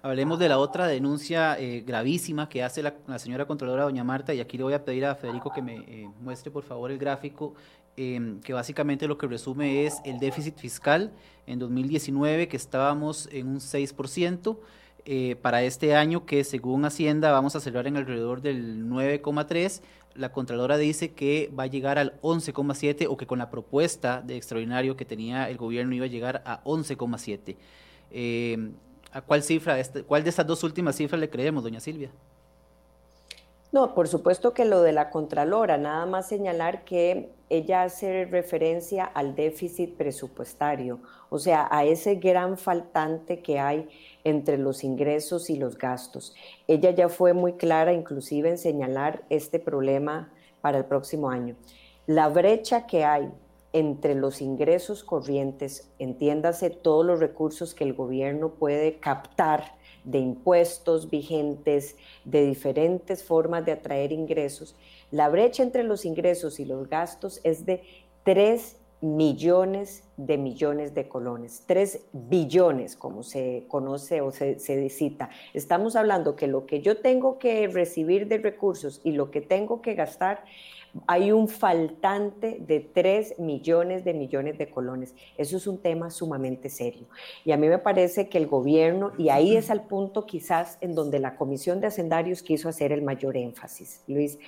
[0.01, 4.41] Hablemos de la otra denuncia eh, gravísima que hace la, señora controladora doña Marta y
[4.41, 7.55] aquí le voy a pedir a Federico que me eh, muestre por favor el gráfico
[7.97, 11.13] Em, que básicamente lo que resume es el déficit fiscal
[11.47, 14.59] en 2019, que estábamos en un 6%,
[15.05, 19.81] eh, para este año que según Hacienda vamos a cerrar en alrededor del 9,3%,
[20.13, 24.35] la Contralora dice que va a llegar al 11,7% o que con la propuesta de
[24.35, 27.55] extraordinario que tenía el gobierno iba a llegar a 11,7%.
[28.11, 28.73] Em,
[29.13, 32.11] ¿A cuál cifra, este, cuál de estas dos últimas cifras le creemos, doña Silvia?
[33.71, 39.05] No, por supuesto que lo de la Contralora, nada más señalar que ella hace referencia
[39.05, 43.87] al déficit presupuestario, o sea, a ese gran faltante que hay
[44.23, 46.33] entre los ingresos y los gastos.
[46.67, 50.31] Ella ya fue muy clara inclusive en señalar este problema
[50.61, 51.55] para el próximo año.
[52.07, 53.31] La brecha que hay
[53.73, 61.09] entre los ingresos corrientes, entiéndase todos los recursos que el gobierno puede captar, de impuestos
[61.09, 64.75] vigentes, de diferentes formas de atraer ingresos,
[65.15, 67.81] la brecha entre los ingresos y los gastos es de
[68.23, 75.29] 3 millones de millones de colones, 3 billones, como se conoce o se, cita.
[75.53, 79.81] Estamos hablando que lo que yo tengo que recibir de recursos y lo que tengo
[79.81, 80.43] que gastar
[81.07, 85.15] hay un faltante de 3 millones de millones de colones.
[85.37, 87.07] Eso es un tema sumamente serio.
[87.45, 90.93] Y a mí me parece que el gobierno, y ahí es al punto quizás en
[90.93, 94.39] donde la Comisión de Hacendarios quiso hacer el mayor énfasis, Luis,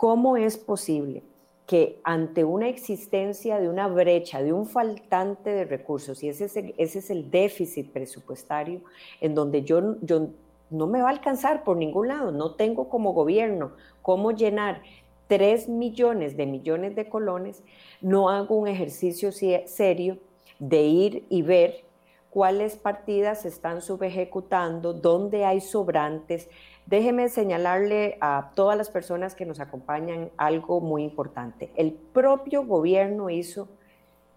[0.00, 1.22] ¿cómo es posible?
[1.66, 6.56] que ante una existencia de una brecha, de un faltante de recursos, y ese es
[6.56, 8.80] el, ese es el déficit presupuestario,
[9.20, 10.30] en donde yo, yo
[10.70, 14.82] no me va a alcanzar por ningún lado, no tengo como gobierno cómo llenar
[15.28, 17.62] 3 millones de millones de colones,
[18.00, 20.18] no hago un ejercicio serio
[20.58, 21.84] de ir y ver
[22.30, 26.48] cuáles partidas están subejecutando, dónde hay sobrantes.
[26.90, 31.70] Déjeme señalarle a todas las personas que nos acompañan algo muy importante.
[31.76, 33.68] El propio gobierno hizo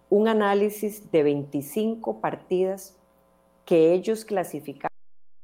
[0.08, 2.96] un análisis de 25 partidas
[3.64, 4.94] que ellos clasificaron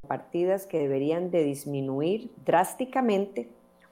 [0.07, 3.49] partidas que deberían de disminuir drásticamente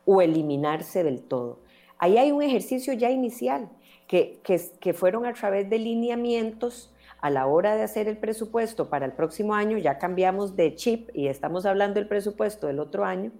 [0.07, 1.59] o eliminarse del todo.
[1.99, 3.69] Ahí hay un ejercicio ya inicial
[4.07, 9.07] que, que, fueron a través de lineamientos a la hora de hacer el presupuesto para
[9.07, 13.33] el próximo año, ya cambiamos de chip y estamos hablando del presupuesto del otro año,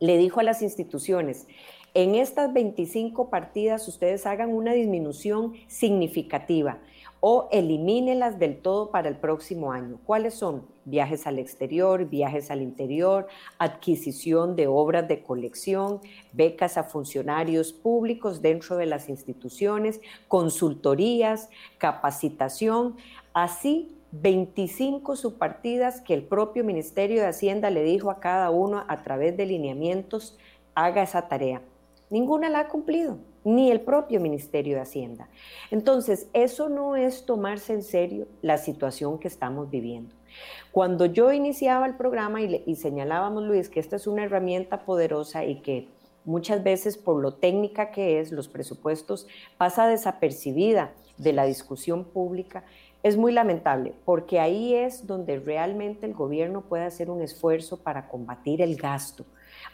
[0.00, 1.46] le dijo a las instituciones,
[1.94, 6.78] en estas 25 partidas ustedes hagan una disminución significativa
[7.28, 9.98] o elimínelas del todo para el próximo año.
[10.04, 10.64] ¿Cuáles son?
[10.84, 13.26] Viajes al exterior, viajes al interior,
[13.58, 15.98] adquisición de obras de colección,
[16.32, 22.94] becas a funcionarios públicos dentro de las instituciones, consultorías, capacitación,
[23.34, 29.02] así 25 subpartidas que el propio Ministerio de Hacienda le dijo a cada uno a
[29.02, 30.38] través de lineamientos,
[30.76, 31.60] haga esa tarea.
[32.08, 35.28] Ninguna la ha cumplido, ni el propio Ministerio de Hacienda.
[35.70, 40.16] Entonces, eso no es tomarse en serio la situación que estamos viviendo.
[40.72, 45.62] Cuando yo iniciaba el programa y, señalábamos, Luis, que esta es una herramienta poderosa y
[45.62, 45.86] que
[46.24, 52.64] muchas veces por lo técnica que es, los presupuestos pasa desapercibida de la discusión pública,
[53.04, 58.08] es muy lamentable, porque ahí es donde realmente el gobierno puede hacer un esfuerzo para
[58.08, 59.24] combatir el gasto.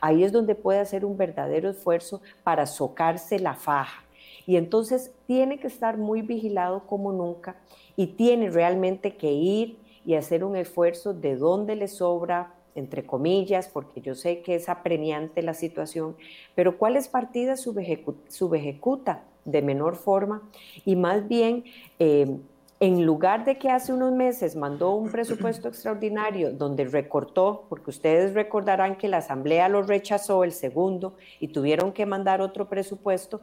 [0.02, 4.02] Ahí es donde puede hacer un verdadero esfuerzo para socarse la faja.
[4.46, 7.54] Y entonces tiene que estar muy vigilado como nunca
[7.94, 13.68] y tiene realmente que ir y hacer un esfuerzo de dónde le sobra, entre comillas,
[13.68, 16.16] porque yo sé que es apremiante la situación,
[16.56, 20.42] pero cuáles partidas subejecuta de menor forma
[20.84, 21.62] y más bien
[22.00, 22.38] eh,
[22.82, 28.34] en lugar de que hace unos meses mandó un presupuesto extraordinario donde recortó, porque ustedes
[28.34, 33.40] recordarán que la Asamblea lo rechazó el segundo y tuvieron que mandar otro presupuesto,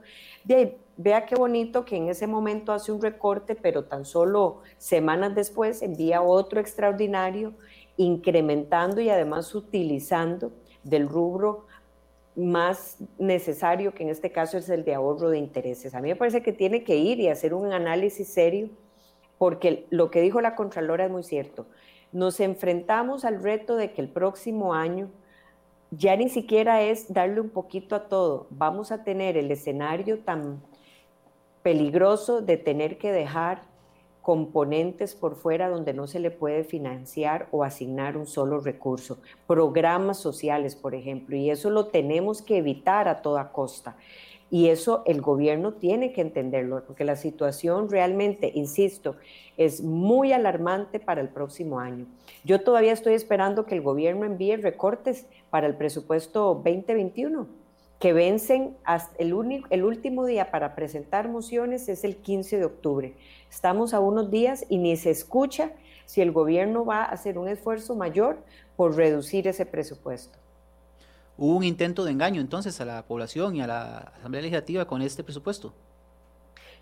[0.98, 5.82] vea qué bonito que en ese momento hace un recorte, pero tan solo semanas después
[5.84, 7.54] envía otro extraordinario,
[7.96, 10.52] incrementando y además utilizando
[10.84, 11.66] del rubro
[12.36, 15.96] más necesario, que en este caso es el de ahorro de intereses.
[15.96, 18.70] A mí me parece que tiene que ir y hacer un análisis serio
[19.40, 21.66] porque lo que dijo la Contralora es muy cierto.
[22.12, 25.10] Nos enfrentamos al reto de que el próximo año
[25.90, 28.46] ya ni siquiera es darle un poquito a todo.
[28.52, 30.62] Vamos a tener el escenario tan
[31.64, 33.64] peligroso de tener que dejar
[34.22, 39.20] componentes por fuera donde no se le puede financiar o asignar un solo recurso.
[39.48, 43.96] Programas sociales, por ejemplo, y eso lo tenemos que evitar a toda costa.
[44.52, 49.16] Y eso el gobierno tiene que entenderlo, porque la situación realmente, insisto,
[49.58, 52.08] es muy alarmante para el próximo año.
[52.44, 57.48] Yo todavía estoy esperando que el gobierno envíe recortes para el presupuesto 2021,
[58.00, 62.66] que vencen hasta el, único, el último día para presentar mociones es el 15 de
[62.66, 63.14] octubre.
[63.50, 65.74] Estamos a unos días y ni se escucha
[66.06, 68.40] si el gobierno va a hacer un esfuerzo mayor
[68.76, 70.40] por reducir ese presupuesto.
[71.42, 75.02] ¿Hubo un intento de engaño entonces a la población y a la Asamblea Legislativa con
[75.02, 75.74] este presupuesto?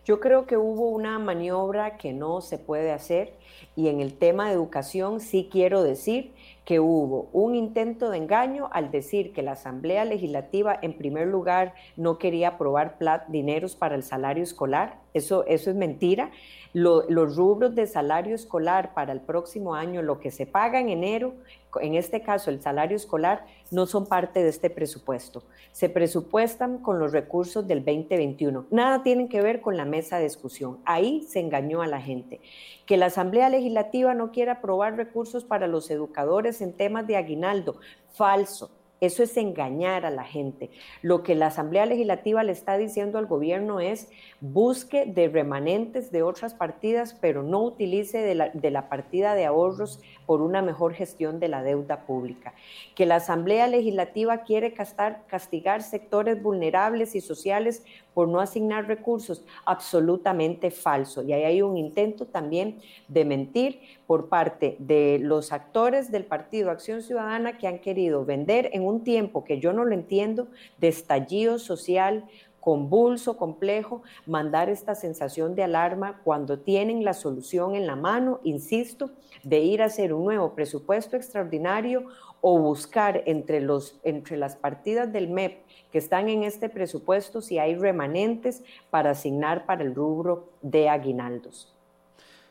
[0.03, 3.37] Yo creo que hubo una maniobra que no se puede hacer
[3.75, 6.33] y en el tema de educación sí quiero decir
[6.67, 11.73] que hubo un intento de engaño al decir que la Asamblea Legislativa en primer lugar
[11.95, 12.97] no quería aprobar
[13.29, 14.99] dineros para el salario escolar.
[15.13, 16.29] Eso, eso es mentira.
[16.73, 21.35] los rubros de salario escolar para el próximo año, lo que se paga en enero,
[21.79, 25.43] en este caso el salario escolar, no son parte de este presupuesto.
[25.71, 28.65] Se presupuestan con los recursos del 2021.
[28.71, 30.79] Nada tienen que ver con la mesa de discusión.
[30.83, 32.41] Ahí se engañó a la gente.
[32.87, 37.75] Que la Asamblea Legislativa no quiera aprobar recursos para los educadores en temas de aguinaldo.
[38.13, 38.71] Falso.
[38.99, 40.71] Eso es engañar a la gente.
[41.03, 44.09] Lo que la Asamblea Legislativa le está diciendo al gobierno es
[44.41, 49.45] busque de remanentes de otras partidas, pero no utilice de la, de la, partida de
[49.45, 52.53] ahorros por una mejor gestión de la deuda pública.
[52.93, 60.69] Que la Asamblea Legislativa quiere castigar sectores vulnerables y sociales por no asignar recursos, absolutamente
[60.69, 61.23] falso.
[61.23, 66.71] Y ahí hay un intento también de mentir por parte de los actores del Partido
[66.71, 70.47] Acción Ciudadana que han querido vender en un tiempo que yo no lo entiendo,
[70.77, 72.25] de estallido social,
[72.67, 79.11] convulso, complejo, mandar esta sensación de alarma cuando tienen la solución en la mano, insisto,
[79.41, 82.07] de ir a hacer un nuevo presupuesto extraordinario
[82.41, 85.63] o buscar entre, los, entre las partidas del MEP
[85.93, 91.73] que están en este presupuesto si hay remanentes para asignar para el rubro de aguinaldos.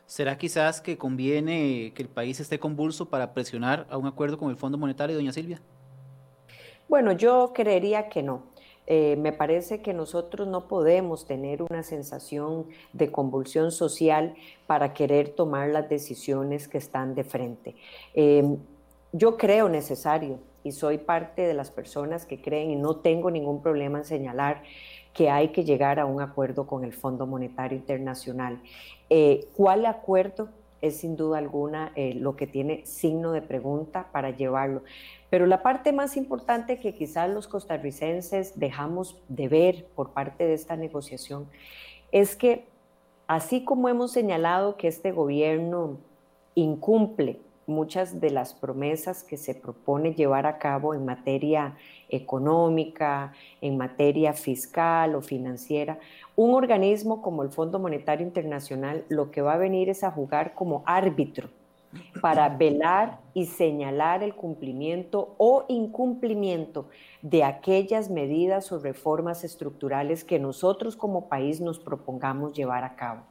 [0.07, 4.49] ¿Será quizás que conviene que el país esté convulso para presionar a un acuerdo con
[4.49, 5.61] el Fondo Monetario, doña Silvia?
[6.89, 8.56] Bueno, yo creería que no.
[8.87, 14.33] Eh, me parece que nosotros no podemos tener una sensación de convulsión social
[14.65, 17.75] para querer tomar las decisiones que están de frente.
[18.13, 18.57] Eh,
[19.11, 23.61] yo creo necesario y soy parte de las personas que creen y no tengo ningún
[23.61, 24.63] problema en señalar
[25.13, 28.61] que hay que llegar a un acuerdo con el Fondo Monetario Internacional.
[29.09, 30.49] Eh, ¿Cuál acuerdo?
[30.81, 34.83] Es sin duda alguna lo que tiene signo de pregunta para llevarlo.
[35.29, 40.53] Pero la parte más importante que quizás los costarricenses dejamos de ver por parte de
[40.53, 41.47] esta negociación
[42.11, 42.65] es que
[43.27, 45.97] Así como hemos señalado que este gobierno
[46.55, 51.75] incumple muchas de las promesas que se propone llevar a cabo en materia
[52.09, 55.99] económica, en materia fiscal o financiera,
[56.35, 60.53] un organismo como el Fondo Monetario Internacional lo que va a venir es a jugar
[60.55, 61.49] como árbitro
[62.21, 66.89] para velar y señalar el cumplimiento o incumplimiento
[67.21, 73.21] de aquellas medidas o reformas estructurales que nosotros como país nos propongamos llevar a cabo.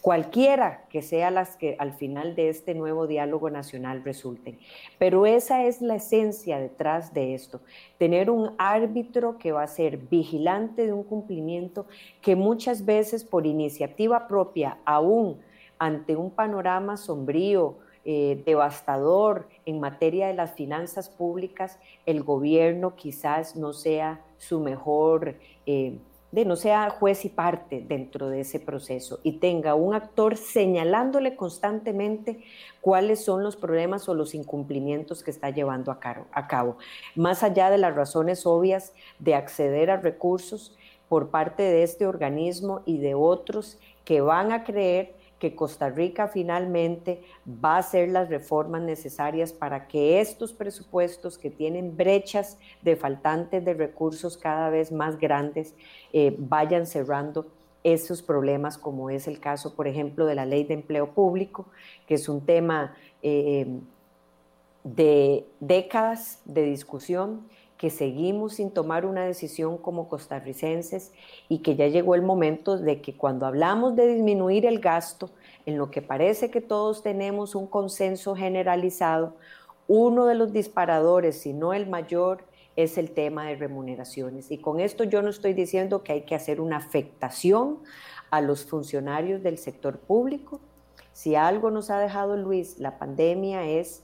[0.00, 4.58] Cualquiera que sea las que al final de este nuevo diálogo nacional resulten.
[4.98, 7.60] Pero esa es la esencia detrás de esto,
[7.98, 11.86] tener un árbitro que va a ser vigilante de un cumplimiento
[12.20, 15.40] que muchas veces por iniciativa propia, aún
[15.78, 17.76] ante un panorama sombrío,
[18.10, 25.34] eh, devastador en materia de las finanzas públicas, el gobierno quizás no sea su mejor,
[25.66, 25.98] eh,
[26.32, 31.36] de no sea juez y parte dentro de ese proceso y tenga un actor señalándole
[31.36, 32.42] constantemente
[32.80, 36.78] cuáles son los problemas o los incumplimientos que está llevando a cabo,
[37.14, 40.74] más allá de las razones obvias de acceder a recursos
[41.10, 46.28] por parte de este organismo y de otros que van a creer que Costa Rica
[46.28, 52.96] finalmente va a hacer las reformas necesarias para que estos presupuestos que tienen brechas de
[52.96, 55.74] faltantes de recursos cada vez más grandes
[56.12, 57.46] eh, vayan cerrando
[57.84, 61.66] esos problemas, como es el caso, por ejemplo, de la ley de empleo público,
[62.06, 63.66] que es un tema eh,
[64.82, 67.46] de décadas de discusión
[67.78, 71.12] que seguimos sin tomar una decisión como costarricenses
[71.48, 75.30] y que ya llegó el momento de que cuando hablamos de disminuir el gasto,
[75.64, 79.36] en lo que parece que todos tenemos un consenso generalizado,
[79.86, 84.50] uno de los disparadores, si no el mayor, es el tema de remuneraciones.
[84.50, 87.78] Y con esto yo no estoy diciendo que hay que hacer una afectación
[88.30, 90.60] a los funcionarios del sector público.
[91.12, 94.02] Si algo nos ha dejado Luis la pandemia es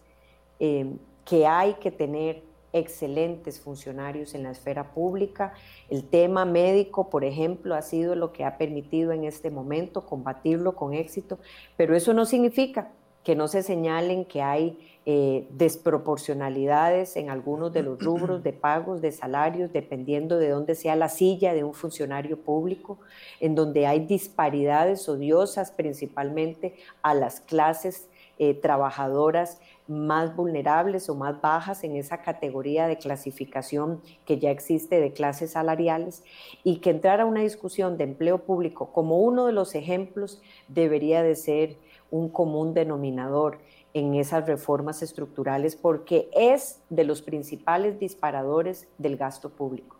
[0.61, 2.43] eh, que hay que tener
[2.75, 5.55] excelentes funcionarios en la esfera pública.
[5.89, 10.75] El tema médico, por ejemplo, ha sido lo que ha permitido en este momento combatirlo
[10.75, 11.39] con éxito,
[11.77, 12.91] pero eso no significa
[13.23, 19.01] que no se señalen que hay eh, desproporcionalidades en algunos de los rubros de pagos,
[19.01, 22.99] de salarios, dependiendo de dónde sea la silla de un funcionario público,
[23.41, 28.09] en donde hay disparidades odiosas principalmente a las clases
[28.39, 35.01] eh, trabajadoras más vulnerables o más bajas en esa categoría de clasificación que ya existe
[35.01, 36.25] de clases salariales
[36.63, 41.23] y que entrar a una discusión de empleo público como uno de los ejemplos debería
[41.23, 41.77] de ser
[42.11, 43.59] un común denominador
[43.93, 49.97] en esas reformas estructurales porque es de los principales disparadores del gasto público.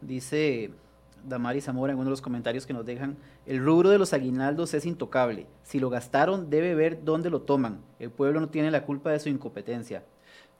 [0.00, 0.70] Dice
[1.26, 3.16] Damari Zamora en uno de los comentarios que nos dejan,
[3.46, 5.46] el rubro de los aguinaldos es intocable.
[5.62, 7.80] Si lo gastaron, debe ver dónde lo toman.
[7.98, 10.02] El pueblo no tiene la culpa de su incompetencia.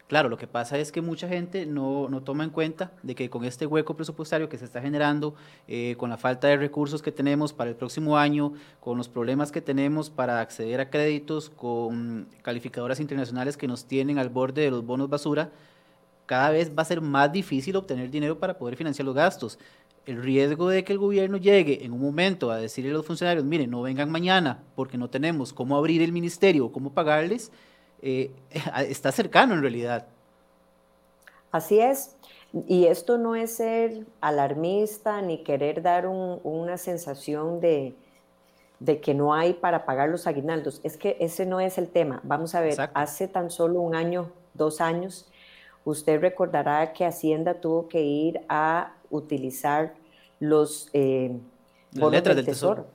[0.06, 3.44] Claro, lo que pasa es que mucha gente no, toma en cuenta de que con
[3.44, 5.34] este hueco presupuestario que se está generando,
[5.66, 9.50] eh, con la falta de recursos que tenemos para el próximo año, con los problemas
[9.50, 14.70] que tenemos para acceder a créditos, con calificadoras internacionales que nos tienen al borde de
[14.70, 15.50] los bonos basura,
[16.26, 19.58] cada vez va a ser más difícil obtener dinero para poder financiar los gastos
[20.06, 23.44] el riesgo de que el gobierno llegue en un momento a decirle a los funcionarios,
[23.44, 27.50] miren, no vengan mañana porque no tenemos cómo abrir el ministerio o cómo pagarles,
[28.02, 28.30] eh,
[28.88, 30.06] está cercano en realidad.
[31.50, 32.16] Así es.
[32.68, 37.96] Y esto no es ser alarmista ni querer dar una sensación de,
[39.02, 40.80] que no hay para pagar los aguinaldos.
[40.84, 42.20] Es que ese no es el tema.
[42.22, 45.28] Vamos a ver, hace tan solo un año, dos años,
[45.84, 49.94] usted recordará que Hacienda tuvo que ir a utilizar
[50.40, 51.38] los eh,
[51.92, 52.86] las letras del, tesoro.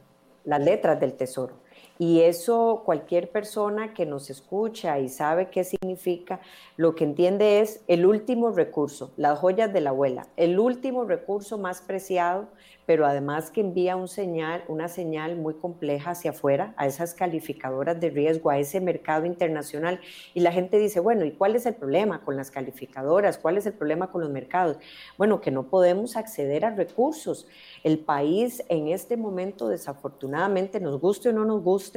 [0.43, 1.53] Las letras del tesoro.
[2.01, 6.39] Y eso cualquier persona que nos escucha y sabe qué significa,
[6.77, 11.57] lo que entiende es el último recurso, las joyas de la abuela, el último recurso
[11.57, 12.47] más preciado
[12.89, 17.99] pero además que envía un señal, una señal muy compleja hacia afuera, a esas calificadoras
[18.01, 19.99] de riesgo, a ese mercado internacional.
[20.33, 23.37] Y la gente dice, bueno, ¿y cuál es el problema con las calificadoras?
[23.37, 24.77] ¿Cuál es el problema con los mercados?
[25.19, 27.45] Bueno, que no podemos acceder a recursos.
[27.83, 31.88] El país en este momento, desafortunadamente, nos guste o no nos guste,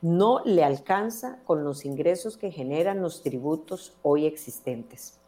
[0.00, 5.18] no le alcanza con los ingresos que generan los tributos hoy existentes.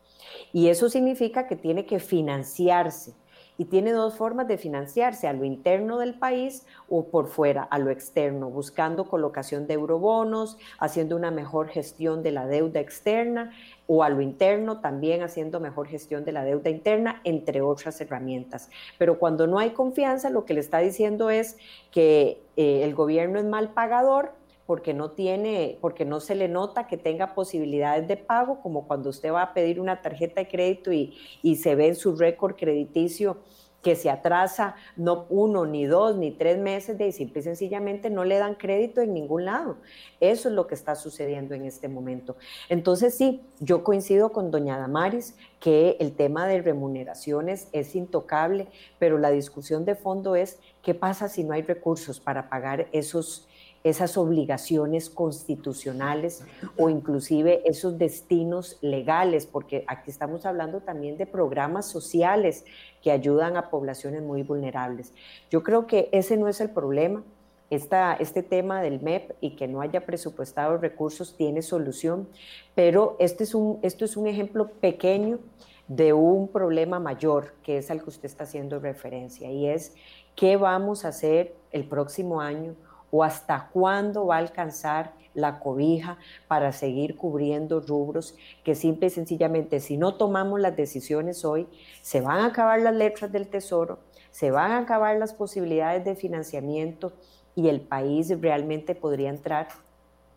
[0.52, 3.14] Y eso significa que tiene que financiarse
[3.56, 7.78] y tiene dos formas de financiarse, a lo interno del país o por fuera, a
[7.78, 13.52] lo externo, buscando colocación de eurobonos, haciendo una mejor gestión de la deuda externa
[13.86, 18.70] o a lo interno también haciendo mejor gestión de la deuda interna, entre otras herramientas.
[18.98, 21.58] Pero cuando no hay confianza, lo que le está diciendo es
[21.90, 24.32] que eh, el gobierno es mal pagador
[24.66, 29.10] porque no tiene, porque no se le nota que tenga posibilidades de pago, como cuando
[29.10, 32.56] usted va a pedir una tarjeta de crédito y, y se ve en su récord
[32.56, 33.38] crediticio
[33.84, 38.24] que se atrasa no uno, ni dos, ni tres meses de simple y sencillamente no
[38.24, 39.76] le dan crédito en ningún lado.
[40.20, 42.36] Eso es lo que está sucediendo en este momento.
[42.70, 49.18] Entonces sí, yo coincido con doña Damaris que el tema de remuneraciones es intocable, pero
[49.18, 53.46] la discusión de fondo es qué pasa si no hay recursos para pagar esos
[53.84, 56.42] esas obligaciones constitucionales
[56.78, 62.64] o inclusive esos destinos legales, porque aquí estamos hablando también de programas sociales
[63.02, 65.12] que ayudan a poblaciones muy vulnerables.
[65.50, 67.22] Yo creo que ese no es el problema.
[67.70, 72.28] Esta, este tema del MEP y que no haya presupuestado recursos tiene solución,
[72.74, 75.40] pero este es un, esto es un ejemplo pequeño
[75.88, 79.94] de un problema mayor, que es al que usted está haciendo referencia, y es
[80.36, 82.74] qué vamos a hacer el próximo año
[83.16, 88.34] o hasta cuándo va a alcanzar la cobija para seguir cubriendo rubros
[88.64, 91.68] que simple y sencillamente si no tomamos las decisiones hoy,
[92.02, 94.00] se van a acabar las letras del tesoro,
[94.32, 97.12] se van a acabar las posibilidades de financiamiento
[97.54, 99.68] y el país realmente podría entrar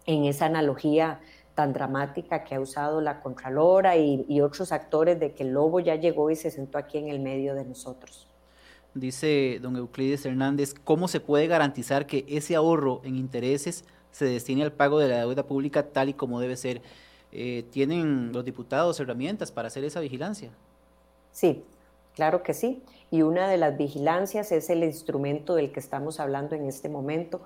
[0.06, 1.20] en esa analogía
[1.56, 5.80] tan dramática que ha usado la Contralora y, y otros actores de que el lobo
[5.80, 8.28] ya llegó y se sentó aquí en el medio de nosotros
[9.00, 14.64] dice don Euclides Hernández, ¿cómo se puede garantizar que ese ahorro en intereses se destine
[14.64, 16.82] al pago de la deuda pública tal y como debe ser?
[17.32, 20.52] Eh, ¿Tienen los diputados herramientas para hacer esa vigilancia?
[21.32, 21.64] Sí,
[22.16, 22.82] claro que sí.
[23.12, 27.42] Y una de las vigilancias es el instrumento del que estamos hablando en este momento.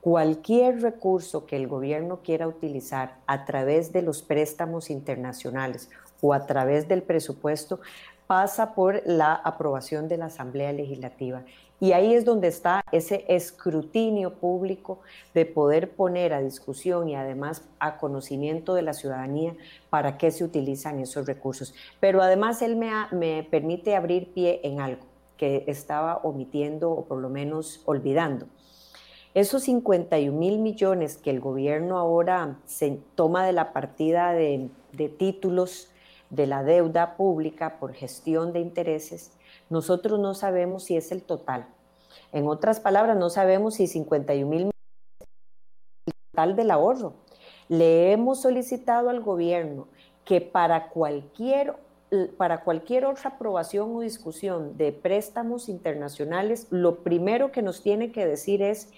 [0.00, 5.88] Cualquier recurso que el gobierno quiera utilizar a través de los préstamos internacionales
[6.20, 7.80] o a través del presupuesto
[8.26, 11.44] pasa por la aprobación de la Asamblea Legislativa.
[11.80, 15.00] Y ahí es donde está ese escrutinio público
[15.34, 19.54] de poder poner a discusión y además a conocimiento de la ciudadanía
[19.90, 21.74] para qué se utilizan esos recursos.
[22.00, 25.04] Pero además él me, me permite abrir pie en algo
[25.36, 28.46] que estaba omitiendo o por lo menos olvidando.
[29.34, 35.08] Esos 51 mil millones que el gobierno ahora se toma de la partida de, de
[35.08, 35.90] títulos
[36.34, 39.32] de la deuda pública por gestión de intereses,
[39.70, 41.66] nosotros no sabemos si es el total.
[42.32, 44.72] En otras palabras, no sabemos si 51 mil es
[46.06, 47.14] el total del ahorro.
[47.68, 49.88] Le hemos solicitado al gobierno
[50.24, 51.76] que para cualquier,
[52.36, 58.26] para cualquier otra aprobación o discusión de préstamos internacionales, lo primero que nos tiene que
[58.26, 58.90] decir es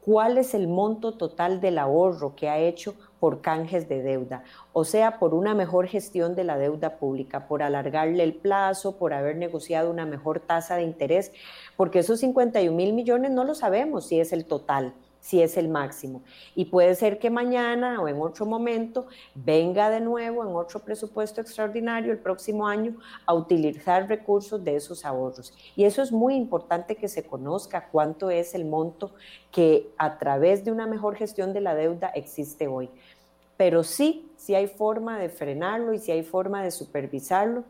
[0.00, 4.84] cuál es el monto total del ahorro que ha hecho por canjes de deuda, o
[4.84, 9.36] sea, por una mejor gestión de la deuda pública, por alargarle el plazo, por haber
[9.36, 11.32] negociado una mejor tasa de interés,
[11.76, 15.68] porque esos 51 mil millones no lo sabemos si es el total si es el
[15.68, 16.22] máximo.
[16.54, 21.40] Y puede ser que mañana o en otro momento venga de nuevo en otro presupuesto
[21.40, 22.96] extraordinario el próximo año
[23.26, 25.52] a utilizar recursos de esos ahorros.
[25.76, 29.12] Y eso es muy importante que se conozca cuánto es el monto
[29.50, 32.90] que a través de una mejor gestión de la deuda existe hoy.
[33.58, 37.64] Pero sí, sí hay forma de frenarlo y sí hay forma de supervisarlo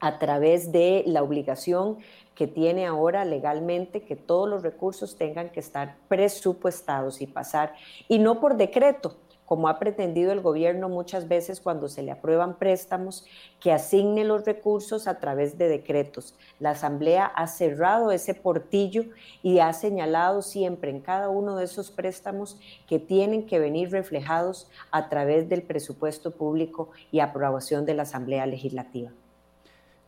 [0.00, 1.96] a través de la obligación
[2.34, 7.74] que tiene ahora legalmente que todos los recursos tengan que estar presupuestados y pasar,
[8.08, 9.16] y no por decreto,
[9.46, 13.24] como ha pretendido el gobierno muchas veces cuando se le aprueban préstamos,
[13.60, 16.34] que asigne los recursos a través de decretos.
[16.60, 19.04] La Asamblea ha cerrado ese portillo
[19.42, 24.70] y ha señalado siempre en cada uno de esos préstamos que tienen que venir reflejados
[24.90, 29.10] a través del presupuesto público y aprobación de la Asamblea Legislativa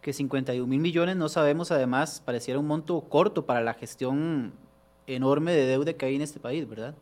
[0.07, 4.53] que 51 mil millones no sabemos, además, pareciera un monto corto para la gestión
[5.09, 6.95] enorme de deuda que hay en este país, ¿verdad?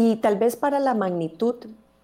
[0.00, 1.56] Y tal vez para la magnitud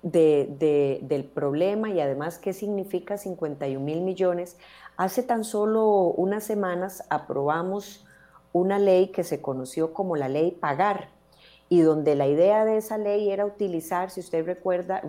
[0.02, 4.56] de, del problema y además qué significa 51 mil millones,
[4.96, 5.86] hace tan solo
[6.16, 8.04] unas semanas aprobamos
[8.52, 11.10] una ley que se conoció como la ley Pagar
[11.68, 15.00] y donde la idea de esa ley era utilizar, si usted recuerda,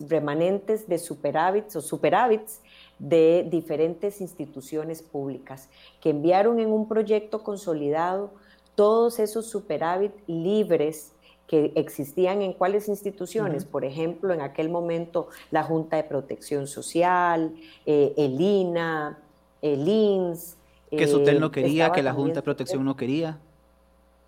[0.00, 2.60] remanentes de superávits o superávits
[2.98, 5.68] de diferentes instituciones públicas
[6.00, 8.32] que enviaron en un proyecto consolidado
[8.74, 11.12] todos esos superávit libres
[11.46, 17.54] que existían en cuáles instituciones, por ejemplo, en aquel momento la Junta de Protección Social,
[17.84, 19.18] eh, el INA,
[19.62, 20.56] el INS.
[20.90, 23.38] Que Sutel no quería, que la Junta de Protección no quería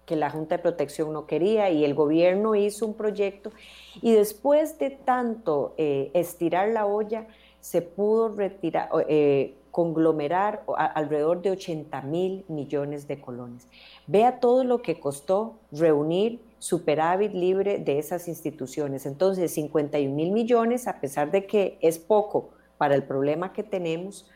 [0.08, 3.52] que la Junta de Protección no quería y el gobierno hizo un proyecto
[4.00, 7.26] y después de tanto eh, estirar la olla
[7.60, 10.64] se pudo retirar, eh, conglomerar
[10.94, 13.66] alrededor de 80 mil millones de colones.
[14.06, 19.06] Vea todo lo que costó reunir superávit libre de esas instituciones.
[19.06, 24.30] Entonces, 51 mil millones, a pesar de que es poco para el problema que tenemos,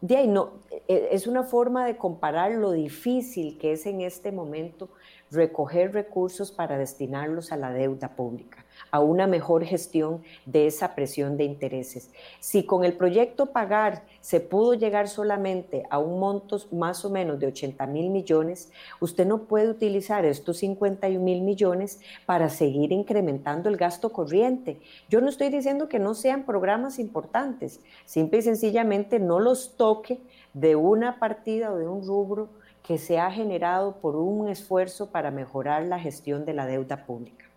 [0.00, 0.52] de ahí no,
[0.88, 4.88] e, es una forma de comparar lo difícil que es en este momento
[5.30, 11.36] recoger recursos para destinarlos a la deuda pública, a una mejor gestión de esa presión
[11.36, 12.10] de intereses.
[12.40, 17.38] Si con el proyecto Pagar se pudo llegar solamente a un monto más o menos
[17.38, 18.70] de 80 mil millones,
[19.00, 24.80] usted no puede utilizar estos 51 mil millones para seguir incrementando el gasto corriente.
[25.08, 30.20] Yo no estoy diciendo que no sean programas importantes, simple y sencillamente no los toque
[30.52, 32.48] de una partida o de un rubro
[32.82, 37.49] que se ha generado por un esfuerzo para mejorar la gestión de la deuda pública.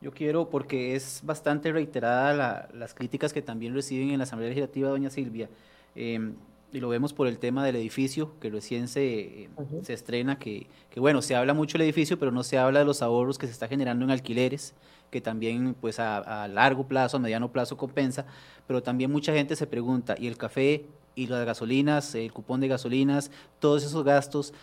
[0.00, 4.88] Yo quiero, porque es bastante reiterada las críticas que también reciben en la Asamblea Legislativa,
[4.88, 5.50] doña Silvia,
[5.94, 6.34] em,
[6.72, 9.50] y lo vemos por el tema del edificio, que recién se,
[9.82, 12.84] se estrena, que, que, bueno, se habla mucho del edificio, pero no se habla de
[12.86, 14.72] los ahorros que se está generando en alquileres,
[15.10, 18.24] que también pues a, a largo plazo, a mediano plazo compensa,
[18.66, 22.68] pero también mucha gente se pregunta, ¿y el café y las gasolinas, el cupón de
[22.68, 24.54] gasolinas, todos esos gastos,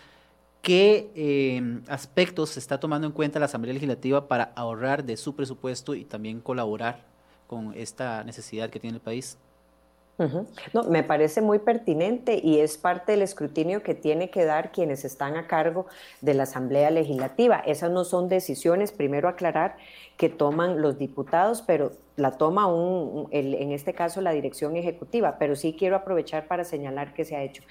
[0.61, 5.35] ¿qué eh, aspectos se está tomando en cuenta la Asamblea Legislativa para ahorrar de su
[5.35, 7.05] presupuesto y también colaborar
[7.47, 9.37] con esta necesidad que tiene el país?
[10.73, 15.05] No, me parece muy pertinente y es parte del escrutinio que tiene que dar quienes
[15.05, 15.85] están a cargo
[16.21, 17.57] de la Asamblea Legislativa.
[17.57, 19.77] Esas no son decisiones, primero aclarar,
[20.17, 25.55] que toman los diputados, pero la toma un, en este caso la dirección ejecutiva, pero
[25.55, 27.61] sí quiero aprovechar para señalar que se ha hecho.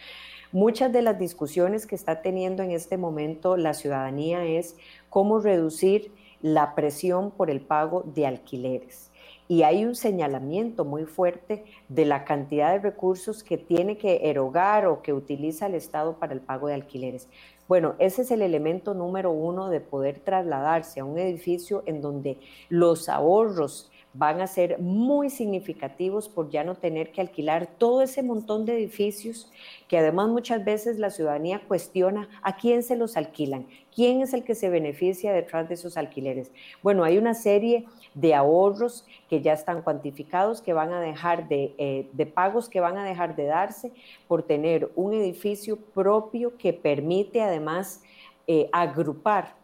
[0.53, 4.77] Muchas de las discusiones que está teniendo en este momento la ciudadanía es
[5.11, 9.11] cómo reducir la presión por el pago de alquileres
[9.49, 14.87] y hay un señalamiento muy fuerte de la cantidad de recursos que tiene que erogar
[14.87, 17.29] o que utiliza el Estado para el pago de alquileres.
[17.69, 22.39] Bueno, ese es el elemento número uno de poder trasladarse a un edificio en donde
[22.69, 28.23] los ahorros van a ser muy significativos por ya no tener que alquilar todo ese
[28.23, 29.51] montón de edificios
[29.89, 34.45] que además muchas veces la ciudadanía cuestiona a quién se los alquilan, quién es el
[34.45, 36.51] que se beneficia detrás de esos alquileres.
[36.83, 41.75] Bueno, hay una serie de ahorros que ya están cuantificados, que van a dejar de,
[41.79, 43.93] eh, de pagos que van a dejar de darse
[44.29, 48.03] por tener un edificio propio que permite además
[48.47, 49.56] eh, agrupar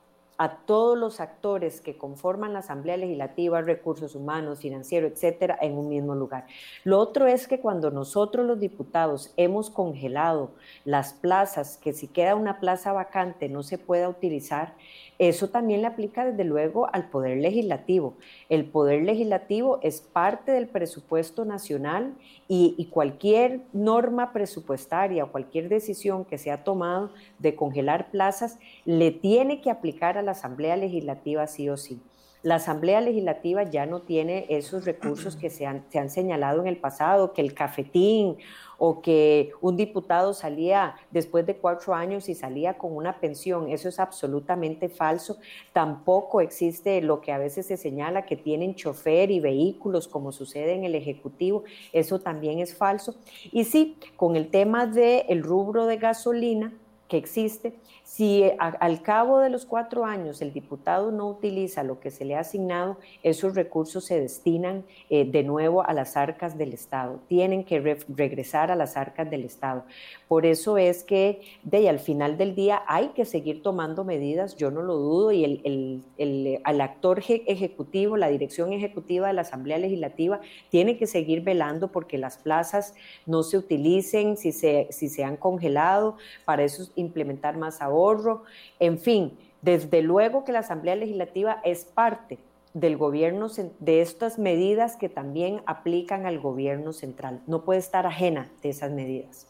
[0.42, 5.88] a todos los actores que conforman la Asamblea Legislativa, recursos humanos, financiero, etcétera, en un
[5.88, 6.46] mismo lugar.
[6.82, 10.50] Lo otro es que cuando nosotros los diputados hemos congelado
[10.84, 14.74] las plazas, que si queda una plaza vacante no se pueda utilizar,
[15.20, 18.14] eso también le aplica desde luego al Poder Legislativo.
[18.48, 22.14] El Poder Legislativo es parte del presupuesto nacional
[22.48, 29.10] y, cualquier norma presupuestaria o cualquier decisión que se ha tomado de congelar plazas le
[29.10, 32.00] tiene que aplicar a la Asamblea Legislativa sí o sí.
[32.42, 36.66] La Asamblea Legislativa ya no tiene esos recursos que se han, se han señalado en
[36.66, 38.36] el pasado, que el cafetín
[38.78, 43.68] o que un diputado salía después de cuatro años y salía con una pensión.
[43.68, 45.36] Eso es absolutamente falso.
[45.72, 50.72] Tampoco existe lo que a veces se señala que tienen chofer y vehículos como sucede
[50.72, 51.62] en el Ejecutivo.
[51.92, 53.14] Eso también es falso.
[53.52, 56.72] Y sí, con el tema del rubro de gasolina,
[57.12, 62.10] que existe, si al cabo de los cuatro años el diputado no utiliza lo que
[62.10, 66.72] se le ha asignado, esos recursos se destinan eh, de nuevo a las arcas del
[66.72, 69.84] Estado, tienen que regresar a las arcas del Estado.
[70.26, 74.70] Por eso es que de al final del día hay que seguir tomando medidas, yo
[74.70, 80.40] no lo dudo, y el, el actor ejecutivo, la dirección ejecutiva de la Asamblea Legislativa,
[80.70, 82.94] tiene que seguir velando porque las plazas
[83.26, 88.44] no se utilicen, si se, si se han congelado, para eso implementar más ahorro,
[88.80, 92.38] en fin, desde luego que la Asamblea Legislativa es parte
[92.74, 93.48] del gobierno,
[93.80, 97.42] de estas medidas que también aplican al gobierno central.
[97.46, 99.46] No puede estar ajena de esas medidas.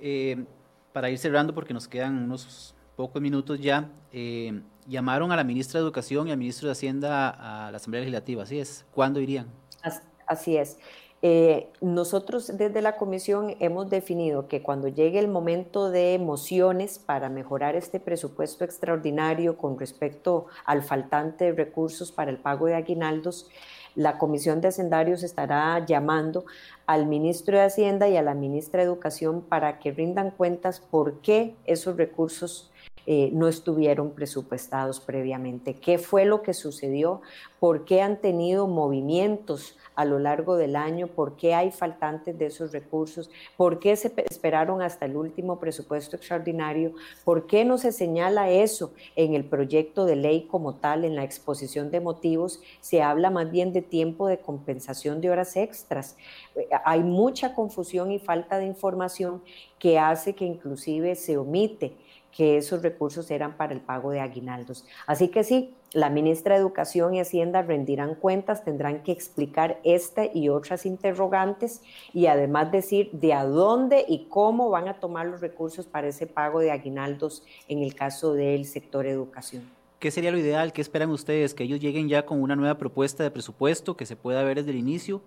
[0.00, 0.44] Eh,
[0.92, 5.80] para ir cerrando, porque nos quedan unos pocos minutos ya, eh, llamaron a la ministra
[5.80, 8.84] de Educación y al ministro de Hacienda a la Asamblea Legislativa, ¿así es?
[8.92, 9.48] ¿Cuándo irían?
[10.26, 10.78] Así es.
[11.26, 17.30] Eh, nosotros desde la comisión hemos definido que cuando llegue el momento de mociones para
[17.30, 23.48] mejorar este presupuesto extraordinario con respecto al faltante de recursos para el pago de aguinaldos,
[23.94, 26.44] la Comisión de Hacendarios estará llamando
[26.86, 31.20] al ministro de Hacienda y a la ministra de Educación para que rindan cuentas por
[31.20, 32.70] qué esos recursos
[33.06, 35.74] eh, no estuvieron presupuestados previamente.
[35.74, 37.20] ¿Qué fue lo que sucedió?
[37.60, 41.08] ¿Por qué han tenido movimientos a lo largo del año?
[41.08, 43.30] ¿Por qué hay faltantes de esos recursos?
[43.58, 46.94] ¿Por qué se esperaron hasta el último presupuesto extraordinario?
[47.24, 51.24] ¿Por qué no se señala eso en el proyecto de ley como tal, en la
[51.24, 52.62] exposición de motivos?
[52.80, 56.16] Se habla más bien de tiempo de compensación de horas extras.
[56.84, 59.42] Hay mucha confusión y falta de información
[59.78, 61.96] que hace que inclusive se omite
[62.34, 64.84] que esos recursos eran para el pago de aguinaldos.
[65.06, 70.26] Así que sí, la ministra de Educación y Hacienda rendirán cuentas, tendrán que explicar esta
[70.26, 75.40] y otras interrogantes y además decir de a dónde y cómo van a tomar los
[75.40, 79.70] recursos para ese pago de aguinaldos en el caso del sector educación.
[80.00, 80.72] ¿Qué sería lo ideal?
[80.72, 81.54] ¿Qué esperan ustedes?
[81.54, 84.72] ¿Que ellos lleguen ya con una nueva propuesta de presupuesto que se pueda ver desde
[84.72, 85.22] el inicio?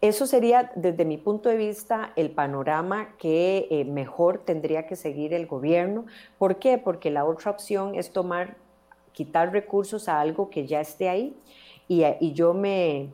[0.00, 5.32] Eso sería, desde mi punto de vista, el panorama que eh, mejor tendría que seguir
[5.32, 6.04] el gobierno.
[6.38, 6.78] ¿Por qué?
[6.78, 8.56] Porque la otra opción es tomar,
[9.12, 11.36] quitar recursos a algo que ya esté ahí
[11.88, 13.10] y, yo me,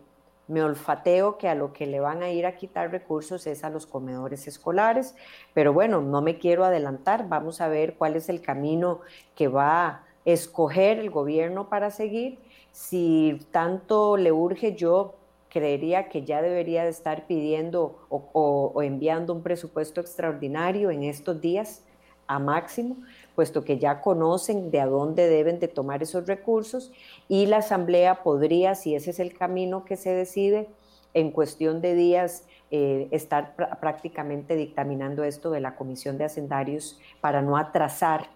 [0.48, 3.70] me olfateo que a lo que le van a ir a quitar recursos es a
[3.70, 5.14] los comedores escolares,
[5.54, 9.00] pero bueno, no me quiero adelantar, vamos a ver cuál es el camino
[9.34, 12.38] que va a escoger el gobierno para seguir.
[12.72, 15.14] Si tanto le urge, yo
[15.50, 21.84] creería que ya debería de estar pidiendo o, enviando un presupuesto extraordinario en estos días
[22.26, 22.96] a máximo,
[23.34, 26.92] puesto que ya conocen de a dónde deben de tomar esos recursos
[27.28, 30.68] y la Asamblea podría, si ese es el camino que se decide,
[31.12, 37.42] en cuestión de días eh, estar prácticamente dictaminando esto de la Comisión de Hacendarios para
[37.42, 38.28] no atrasar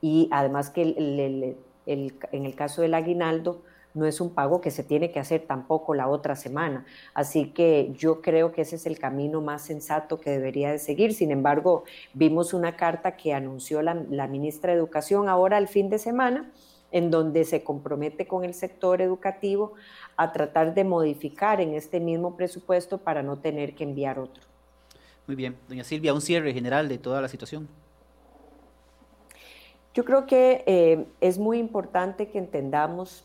[0.00, 1.56] y además que
[1.86, 3.62] en el caso del aguinaldo,
[3.94, 6.84] no es un pago que se tiene que hacer tampoco la otra semana.
[7.14, 11.14] Así que yo creo que ese es el camino más sensato que debería de seguir.
[11.14, 11.84] Sin embargo,
[12.14, 13.94] vimos una carta que anunció la,
[14.28, 16.50] ministra de Educación ahora al fin de semana,
[16.92, 19.74] en donde se compromete con el sector educativo
[20.16, 24.44] a tratar de modificar en este mismo presupuesto para no tener que enviar otro.
[25.26, 25.56] Muy bien.
[25.68, 27.68] Doña Silvia, un cierre general de toda la situación.
[29.94, 33.24] Yo creo que eh, es muy importante que entendamos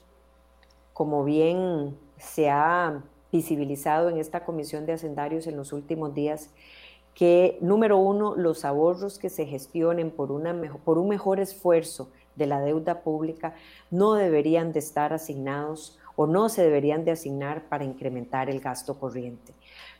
[0.95, 6.51] como bien se ha visibilizado en esta comisión de hacendarios en los últimos días,
[7.13, 12.45] que número uno, los ahorros que se gestionen por, una por un mejor esfuerzo de
[12.45, 13.55] la deuda pública
[13.91, 18.97] no deberían de estar asignados o no se deberían de asignar para incrementar el gasto
[18.97, 19.53] corriente.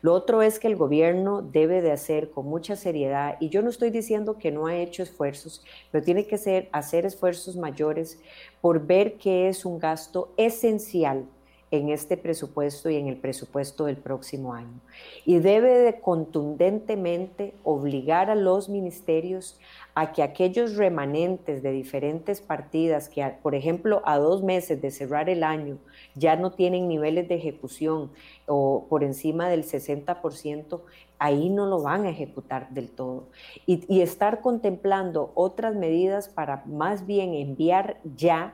[0.05, 3.71] Lo otro es que el gobierno debe de hacer con mucha seriedad, y yo no
[3.71, 8.21] estoy diciendo que no ha hecho esfuerzos, pero tiene que ser, hacer esfuerzos mayores
[8.61, 11.25] por ver que es un gasto esencial
[11.71, 14.79] en este presupuesto y en el presupuesto del próximo año.
[15.25, 19.59] Y debe de contundentemente obligar a los ministerios
[19.95, 25.29] a que aquellos remanentes de diferentes partidas que, por ejemplo, a dos meses de cerrar
[25.29, 25.77] el año
[26.15, 28.11] ya no tienen niveles de ejecución
[28.45, 30.81] o por encima del 60%,
[31.17, 33.27] ahí no lo van a ejecutar del todo.
[33.65, 38.53] Y, y estar contemplando otras medidas para más bien enviar ya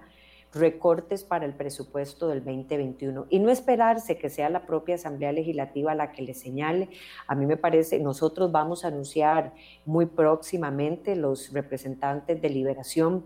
[0.54, 5.96] recortes para el presupuesto del 2021 y no esperarse que sea la propia Asamblea Legislativa
[5.96, 6.90] la que le señale.
[7.28, 9.54] A mí me parece, nosotros vamos a anunciar
[9.86, 13.26] muy próximamente los representantes de Liberación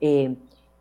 [0.00, 0.36] eh,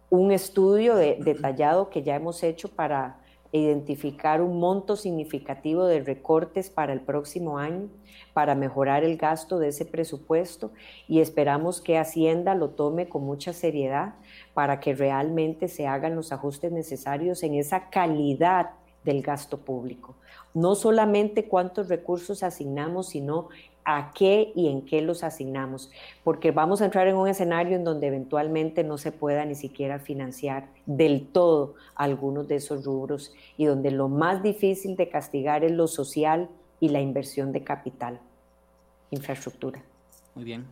[0.09, 3.20] un estudio detallado que ya hemos hecho para
[3.51, 7.89] identificar un monto significativo de recortes para el próximo año,
[8.33, 10.71] para mejorar el gasto de ese presupuesto
[11.07, 14.15] y esperamos que Hacienda lo tome con mucha seriedad
[14.53, 18.71] para que realmente se hagan los ajustes necesarios en esa calidad
[19.03, 20.15] del gasto público.
[20.53, 23.49] No solamente cuántos recursos asignamos, sino
[23.85, 25.91] a qué y en qué los asignamos,
[26.23, 29.99] porque vamos a entrar en un escenario en donde eventualmente no se pueda ni siquiera
[29.99, 35.71] financiar del todo algunos de esos rubros y donde lo más difícil de castigar es
[35.71, 38.19] lo social y la inversión de capital,
[39.11, 39.81] infraestructura.
[40.35, 40.65] Muy bien.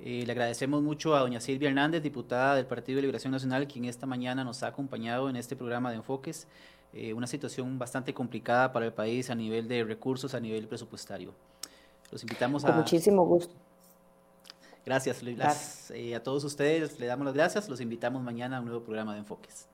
[0.00, 3.84] Eh, le agradecemos mucho a doña Silvia Hernández, diputada del Partido de Liberación Nacional, quien
[3.84, 6.48] esta mañana nos ha acompañado en este programa de enfoques.
[6.92, 11.34] Eh, una situación bastante complicada para el país a nivel de recursos, a nivel presupuestario.
[12.10, 13.54] Los invitamos Con muchísimo gusto.
[14.84, 15.22] Gracias,
[15.90, 17.68] eh, a todos ustedes le damos las gracias.
[17.68, 19.68] Los invitamos mañana a un nuevo programa de Enfoques.